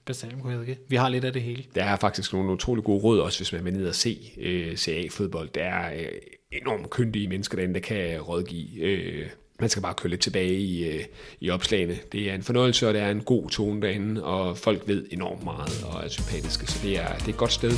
balsamico 0.05 0.49
Vi 0.87 0.95
har 0.95 1.09
lidt 1.09 1.25
af 1.25 1.33
det 1.33 1.41
hele. 1.41 1.63
Der 1.75 1.83
er 1.83 1.95
faktisk 1.95 2.33
nogle 2.33 2.51
utrolig 2.51 2.83
gode 2.83 3.03
råd, 3.03 3.19
også 3.19 3.39
hvis 3.39 3.53
man 3.53 3.65
vil 3.65 3.73
ned 3.73 3.87
og 3.87 3.95
se 3.95 4.31
øh, 4.37 4.77
CA-fodbold. 4.77 5.49
Der 5.49 5.63
er 5.63 5.93
øh, 5.99 6.07
enormt 6.51 6.89
kyndige 6.89 7.27
mennesker 7.27 7.55
derinde, 7.55 7.73
der 7.73 7.79
kan 7.79 8.21
rådgive. 8.21 8.79
Øh, 8.79 9.29
man 9.59 9.69
skal 9.69 9.81
bare 9.81 9.93
køre 9.93 10.09
lidt 10.09 10.21
tilbage 10.21 10.59
i, 10.59 10.87
øh, 10.87 11.03
i 11.39 11.49
opslagene. 11.49 11.97
Det 12.11 12.29
er 12.29 12.35
en 12.35 12.43
fornøjelse, 12.43 12.87
og 12.87 12.93
det 12.93 13.01
er 13.01 13.09
en 13.09 13.21
god 13.21 13.49
tone 13.49 13.81
derinde, 13.81 14.23
og 14.23 14.57
folk 14.57 14.87
ved 14.87 15.05
enormt 15.11 15.43
meget 15.43 15.83
og 15.83 16.03
er 16.03 16.07
sympatiske, 16.07 16.67
så 16.67 16.79
det 16.83 16.99
er, 16.99 17.15
det 17.17 17.25
er 17.25 17.29
et 17.29 17.37
godt 17.37 17.53
sted. 17.53 17.71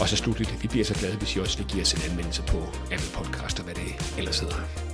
Og 0.00 0.08
så 0.08 0.16
slutligt, 0.16 0.62
vi 0.62 0.68
bliver 0.68 0.84
så 0.84 0.94
glade, 0.94 1.16
hvis 1.16 1.36
I 1.36 1.38
også 1.38 1.58
vil 1.58 1.66
give 1.66 1.82
os 1.82 1.92
en 1.92 2.10
anmeldelse 2.10 2.42
på 2.42 2.58
Apple 2.92 3.12
Podcast 3.14 3.58
og 3.58 3.64
hvad 3.64 3.74
det 3.74 4.18
ellers 4.18 4.40
hedder. 4.40 4.85